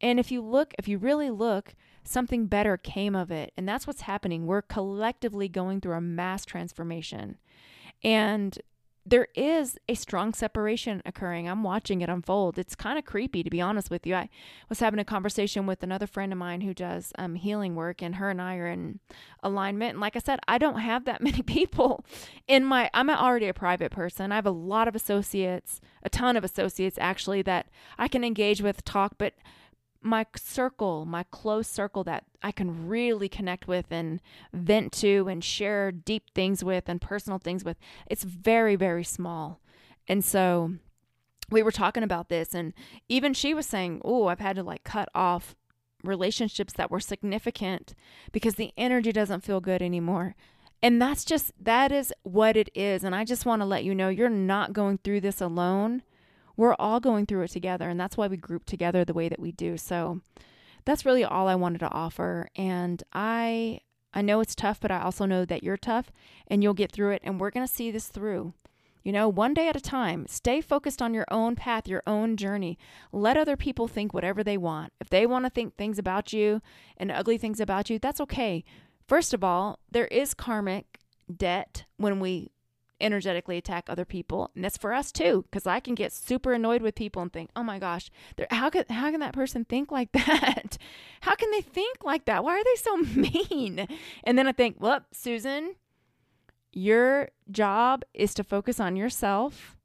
And 0.00 0.20
if 0.20 0.30
you 0.30 0.40
look, 0.40 0.74
if 0.78 0.86
you 0.86 0.98
really 0.98 1.30
look, 1.30 1.74
something 2.04 2.46
better 2.46 2.76
came 2.76 3.16
of 3.16 3.30
it. 3.30 3.52
And 3.56 3.68
that's 3.68 3.86
what's 3.86 4.02
happening. 4.02 4.46
We're 4.46 4.62
collectively 4.62 5.48
going 5.48 5.80
through 5.80 5.96
a 5.96 6.00
mass 6.00 6.44
transformation. 6.44 7.38
And 8.02 8.56
there 9.08 9.28
is 9.34 9.78
a 9.88 9.94
strong 9.94 10.34
separation 10.34 11.02
occurring. 11.06 11.48
I'm 11.48 11.62
watching 11.62 12.00
it 12.00 12.08
unfold. 12.08 12.58
It's 12.58 12.74
kind 12.74 12.98
of 12.98 13.04
creepy, 13.04 13.42
to 13.42 13.50
be 13.50 13.60
honest 13.60 13.90
with 13.90 14.06
you. 14.06 14.14
I 14.14 14.28
was 14.68 14.80
having 14.80 15.00
a 15.00 15.04
conversation 15.04 15.66
with 15.66 15.82
another 15.82 16.06
friend 16.06 16.32
of 16.32 16.38
mine 16.38 16.60
who 16.60 16.74
does 16.74 17.12
um, 17.18 17.34
healing 17.34 17.74
work, 17.74 18.02
and 18.02 18.16
her 18.16 18.30
and 18.30 18.40
I 18.40 18.56
are 18.56 18.68
in 18.68 19.00
alignment. 19.42 19.92
And 19.92 20.00
like 20.00 20.16
I 20.16 20.18
said, 20.18 20.40
I 20.46 20.58
don't 20.58 20.80
have 20.80 21.04
that 21.06 21.22
many 21.22 21.42
people 21.42 22.04
in 22.46 22.64
my. 22.64 22.90
I'm 22.92 23.08
already 23.08 23.48
a 23.48 23.54
private 23.54 23.92
person. 23.92 24.32
I 24.32 24.36
have 24.36 24.46
a 24.46 24.50
lot 24.50 24.88
of 24.88 24.94
associates, 24.94 25.80
a 26.02 26.10
ton 26.10 26.36
of 26.36 26.44
associates 26.44 26.98
actually, 27.00 27.42
that 27.42 27.66
I 27.98 28.08
can 28.08 28.24
engage 28.24 28.60
with, 28.60 28.84
talk, 28.84 29.14
but 29.16 29.34
my 30.00 30.26
circle, 30.36 31.04
my 31.04 31.24
close 31.24 31.68
circle 31.68 32.04
that 32.04 32.24
I 32.42 32.52
can 32.52 32.86
really 32.86 33.28
connect 33.28 33.66
with 33.66 33.86
and 33.90 34.20
vent 34.52 34.92
to 34.94 35.26
and 35.28 35.42
share 35.42 35.90
deep 35.90 36.30
things 36.34 36.62
with 36.62 36.88
and 36.88 37.00
personal 37.00 37.38
things 37.38 37.64
with, 37.64 37.76
it's 38.06 38.24
very, 38.24 38.76
very 38.76 39.04
small. 39.04 39.60
And 40.06 40.24
so 40.24 40.74
we 41.50 41.62
were 41.62 41.72
talking 41.72 42.02
about 42.02 42.28
this, 42.28 42.54
and 42.54 42.72
even 43.08 43.34
she 43.34 43.54
was 43.54 43.66
saying, 43.66 44.00
Oh, 44.04 44.26
I've 44.26 44.40
had 44.40 44.56
to 44.56 44.62
like 44.62 44.84
cut 44.84 45.08
off 45.14 45.54
relationships 46.04 46.72
that 46.74 46.90
were 46.90 47.00
significant 47.00 47.94
because 48.32 48.54
the 48.54 48.72
energy 48.76 49.12
doesn't 49.12 49.44
feel 49.44 49.60
good 49.60 49.82
anymore. 49.82 50.36
And 50.80 51.02
that's 51.02 51.24
just, 51.24 51.52
that 51.60 51.90
is 51.90 52.12
what 52.22 52.56
it 52.56 52.70
is. 52.72 53.02
And 53.02 53.14
I 53.14 53.24
just 53.24 53.44
want 53.44 53.62
to 53.62 53.66
let 53.66 53.82
you 53.82 53.96
know 53.96 54.08
you're 54.08 54.28
not 54.28 54.72
going 54.72 54.98
through 54.98 55.22
this 55.22 55.40
alone 55.40 56.02
we're 56.58 56.74
all 56.78 57.00
going 57.00 57.24
through 57.24 57.42
it 57.42 57.50
together 57.50 57.88
and 57.88 57.98
that's 57.98 58.18
why 58.18 58.26
we 58.26 58.36
group 58.36 58.66
together 58.66 59.04
the 59.04 59.14
way 59.14 59.30
that 59.30 59.40
we 59.40 59.50
do 59.52 59.78
so 59.78 60.20
that's 60.84 61.06
really 61.06 61.24
all 61.24 61.48
i 61.48 61.54
wanted 61.54 61.78
to 61.78 61.90
offer 61.90 62.48
and 62.56 63.02
i 63.14 63.80
i 64.12 64.20
know 64.20 64.40
it's 64.40 64.54
tough 64.54 64.78
but 64.80 64.90
i 64.90 65.00
also 65.00 65.24
know 65.24 65.46
that 65.46 65.62
you're 65.62 65.78
tough 65.78 66.12
and 66.48 66.62
you'll 66.62 66.74
get 66.74 66.92
through 66.92 67.12
it 67.12 67.22
and 67.24 67.40
we're 67.40 67.50
going 67.50 67.66
to 67.66 67.72
see 67.72 67.90
this 67.90 68.08
through 68.08 68.52
you 69.04 69.12
know, 69.12 69.26
one 69.26 69.54
day 69.54 69.68
at 69.68 69.76
a 69.76 69.80
time. 69.80 70.26
Stay 70.28 70.60
focused 70.60 71.00
on 71.00 71.14
your 71.14 71.24
own 71.30 71.56
path, 71.56 71.88
your 71.88 72.02
own 72.06 72.36
journey. 72.36 72.76
Let 73.10 73.38
other 73.38 73.56
people 73.56 73.88
think 73.88 74.12
whatever 74.12 74.44
they 74.44 74.58
want. 74.58 74.92
If 75.00 75.08
they 75.08 75.24
want 75.24 75.46
to 75.46 75.50
think 75.50 75.76
things 75.76 75.98
about 75.98 76.34
you 76.34 76.60
and 76.98 77.10
ugly 77.10 77.38
things 77.38 77.58
about 77.58 77.88
you, 77.88 77.98
that's 77.98 78.20
okay. 78.20 78.64
First 79.06 79.32
of 79.32 79.42
all, 79.42 79.78
there 79.90 80.08
is 80.08 80.34
karmic 80.34 80.98
debt 81.34 81.84
when 81.96 82.20
we 82.20 82.50
energetically 83.00 83.56
attack 83.56 83.88
other 83.88 84.04
people. 84.04 84.50
And 84.54 84.64
that's 84.64 84.76
for 84.76 84.92
us 84.92 85.12
too 85.12 85.44
because 85.50 85.66
i 85.66 85.80
can 85.80 85.94
get 85.94 86.12
super 86.12 86.52
annoyed 86.52 86.82
with 86.82 86.94
people 86.94 87.22
and 87.22 87.32
think 87.32 87.50
oh 87.56 87.62
my 87.62 87.78
gosh 87.78 88.10
how 88.50 88.70
can 88.70 88.84
how 88.90 89.10
can 89.10 89.20
that 89.20 89.34
person 89.34 89.64
think 89.64 89.90
like 89.90 90.12
that? 90.12 90.78
How 91.20 91.34
can 91.34 91.50
they 91.50 91.60
think 91.60 91.98
like 92.04 92.24
that? 92.26 92.44
Why 92.44 92.58
are 92.58 92.64
they 92.64 92.76
so 92.76 92.96
mean? 93.20 93.86
And 94.24 94.38
then 94.38 94.46
i 94.46 94.52
think 94.52 94.76
well 94.78 95.00
susan 95.12 95.74
your 96.72 97.30
job 97.50 98.04
is 98.14 98.34
to 98.34 98.44
focus 98.44 98.78
on 98.78 98.96
yourself 98.96 99.76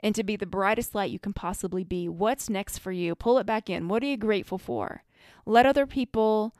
and 0.00 0.14
to 0.14 0.22
be 0.22 0.36
the 0.36 0.46
brightest 0.46 0.94
light 0.94 1.10
you 1.10 1.18
can 1.18 1.32
possibly 1.32 1.82
be. 1.82 2.08
What's 2.08 2.50
next 2.50 2.78
for 2.78 2.92
you? 2.92 3.14
Pull 3.14 3.38
it 3.38 3.46
back 3.46 3.70
in. 3.70 3.88
What 3.88 4.02
are 4.02 4.06
you 4.06 4.18
grateful 4.18 4.58
for? 4.58 5.02
Let 5.46 5.64
other 5.64 5.86
people 5.86 6.54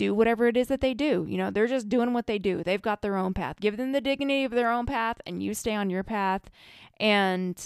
do 0.00 0.14
whatever 0.14 0.48
it 0.48 0.56
is 0.56 0.68
that 0.68 0.80
they 0.80 0.94
do. 0.94 1.26
You 1.28 1.36
know, 1.36 1.50
they're 1.50 1.66
just 1.66 1.90
doing 1.90 2.14
what 2.14 2.26
they 2.26 2.38
do. 2.38 2.62
They've 2.62 2.80
got 2.80 3.02
their 3.02 3.18
own 3.18 3.34
path. 3.34 3.60
Give 3.60 3.76
them 3.76 3.92
the 3.92 4.00
dignity 4.00 4.44
of 4.44 4.52
their 4.52 4.70
own 4.70 4.86
path 4.86 5.20
and 5.26 5.42
you 5.42 5.52
stay 5.52 5.74
on 5.74 5.90
your 5.90 6.02
path. 6.02 6.48
And, 6.98 7.62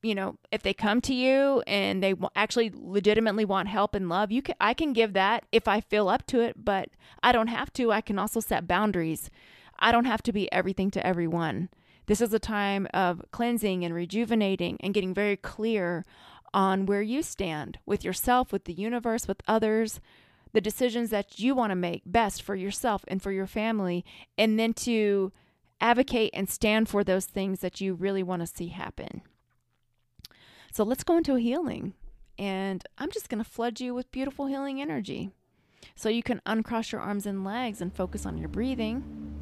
you 0.00 0.14
know, 0.14 0.36
if 0.52 0.62
they 0.62 0.72
come 0.72 1.00
to 1.00 1.12
you 1.12 1.64
and 1.66 2.00
they 2.00 2.14
actually 2.36 2.70
legitimately 2.72 3.44
want 3.44 3.66
help 3.66 3.96
and 3.96 4.08
love, 4.08 4.30
you 4.30 4.40
can 4.40 4.54
I 4.60 4.72
can 4.72 4.92
give 4.92 5.14
that 5.14 5.46
if 5.50 5.66
I 5.66 5.80
feel 5.80 6.08
up 6.08 6.28
to 6.28 6.40
it, 6.40 6.64
but 6.64 6.90
I 7.24 7.32
don't 7.32 7.48
have 7.48 7.72
to. 7.72 7.90
I 7.90 8.02
can 8.02 8.20
also 8.20 8.38
set 8.38 8.68
boundaries. 8.68 9.28
I 9.80 9.90
don't 9.90 10.04
have 10.04 10.22
to 10.22 10.32
be 10.32 10.50
everything 10.52 10.92
to 10.92 11.04
everyone. 11.04 11.70
This 12.06 12.20
is 12.20 12.32
a 12.32 12.38
time 12.38 12.86
of 12.94 13.20
cleansing 13.32 13.84
and 13.84 13.92
rejuvenating 13.92 14.76
and 14.80 14.94
getting 14.94 15.12
very 15.12 15.36
clear 15.36 16.04
on 16.54 16.86
where 16.86 17.02
you 17.02 17.20
stand 17.22 17.78
with 17.84 18.04
yourself, 18.04 18.52
with 18.52 18.64
the 18.64 18.72
universe, 18.72 19.26
with 19.26 19.42
others, 19.48 20.00
the 20.52 20.60
decisions 20.60 21.10
that 21.10 21.38
you 21.38 21.54
want 21.54 21.70
to 21.70 21.76
make 21.76 22.02
best 22.06 22.42
for 22.42 22.54
yourself 22.54 23.04
and 23.08 23.22
for 23.22 23.32
your 23.32 23.46
family, 23.46 24.04
and 24.36 24.58
then 24.58 24.72
to 24.74 25.32
advocate 25.80 26.30
and 26.34 26.48
stand 26.48 26.88
for 26.88 27.04
those 27.04 27.26
things 27.26 27.60
that 27.60 27.80
you 27.80 27.94
really 27.94 28.22
want 28.22 28.40
to 28.40 28.46
see 28.46 28.68
happen. 28.68 29.22
So 30.72 30.84
let's 30.84 31.04
go 31.04 31.16
into 31.16 31.34
a 31.34 31.40
healing. 31.40 31.94
And 32.38 32.84
I'm 32.98 33.10
just 33.10 33.28
going 33.28 33.42
to 33.42 33.50
flood 33.50 33.80
you 33.80 33.94
with 33.94 34.12
beautiful 34.12 34.46
healing 34.46 34.80
energy. 34.80 35.30
So 35.94 36.08
you 36.08 36.22
can 36.22 36.40
uncross 36.46 36.92
your 36.92 37.00
arms 37.00 37.26
and 37.26 37.44
legs 37.44 37.80
and 37.80 37.92
focus 37.92 38.26
on 38.26 38.38
your 38.38 38.48
breathing. 38.48 39.37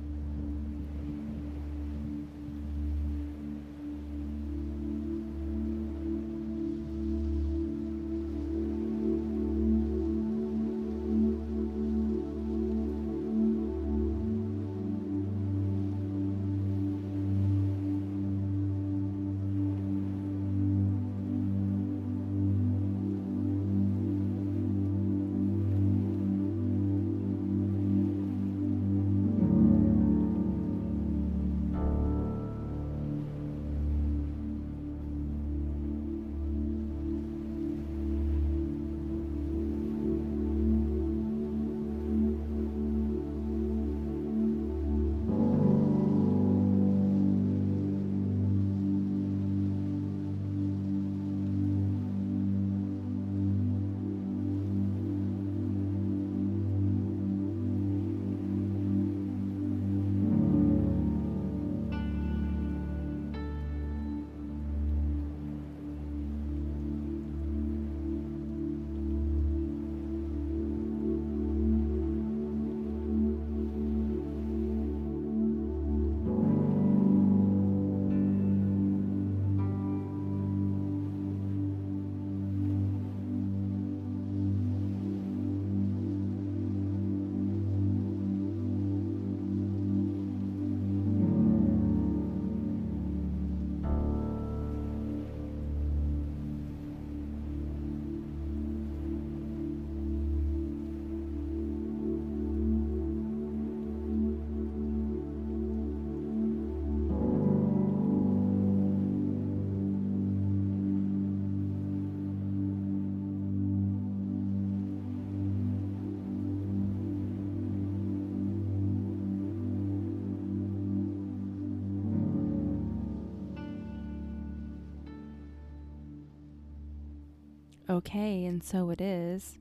Okay, 128.07 128.45
and 128.45 128.62
so 128.62 128.90
it 128.90 129.01
is. 129.01 129.59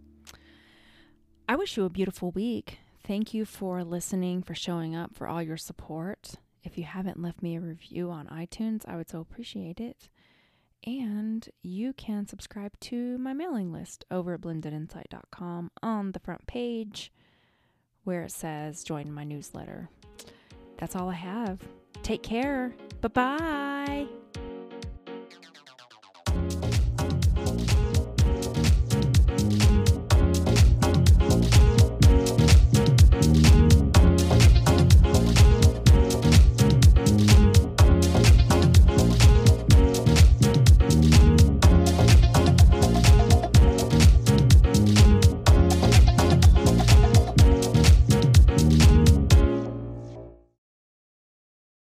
I 1.49 1.55
wish 1.55 1.77
you 1.77 1.85
a 1.85 1.89
beautiful 1.89 2.31
week. 2.31 2.79
Thank 3.05 3.33
you 3.33 3.45
for 3.45 3.83
listening, 3.83 4.43
for 4.43 4.55
showing 4.55 4.95
up, 4.95 5.15
for 5.15 5.27
all 5.27 5.41
your 5.41 5.57
support. 5.57 6.35
If 6.63 6.77
you 6.77 6.83
haven't 6.83 7.21
left 7.21 7.41
me 7.41 7.55
a 7.55 7.61
review 7.61 8.09
on 8.09 8.27
iTunes, 8.27 8.83
I 8.87 8.95
would 8.95 9.09
so 9.09 9.19
appreciate 9.19 9.79
it. 9.79 10.09
And 10.85 11.47
you 11.63 11.93
can 11.93 12.27
subscribe 12.27 12.79
to 12.81 13.17
my 13.17 13.33
mailing 13.33 13.71
list 13.71 14.05
over 14.11 14.35
at 14.35 14.41
blendedinsight.com 14.41 15.71
on 15.81 16.11
the 16.11 16.19
front 16.19 16.45
page 16.45 17.11
where 18.03 18.23
it 18.23 18.31
says 18.31 18.83
join 18.83 19.11
my 19.11 19.23
newsletter. 19.23 19.89
That's 20.77 20.95
all 20.95 21.09
I 21.09 21.15
have. 21.15 21.59
Take 22.03 22.21
care. 22.21 22.75
Bye 23.01 23.07
bye. 23.07 24.44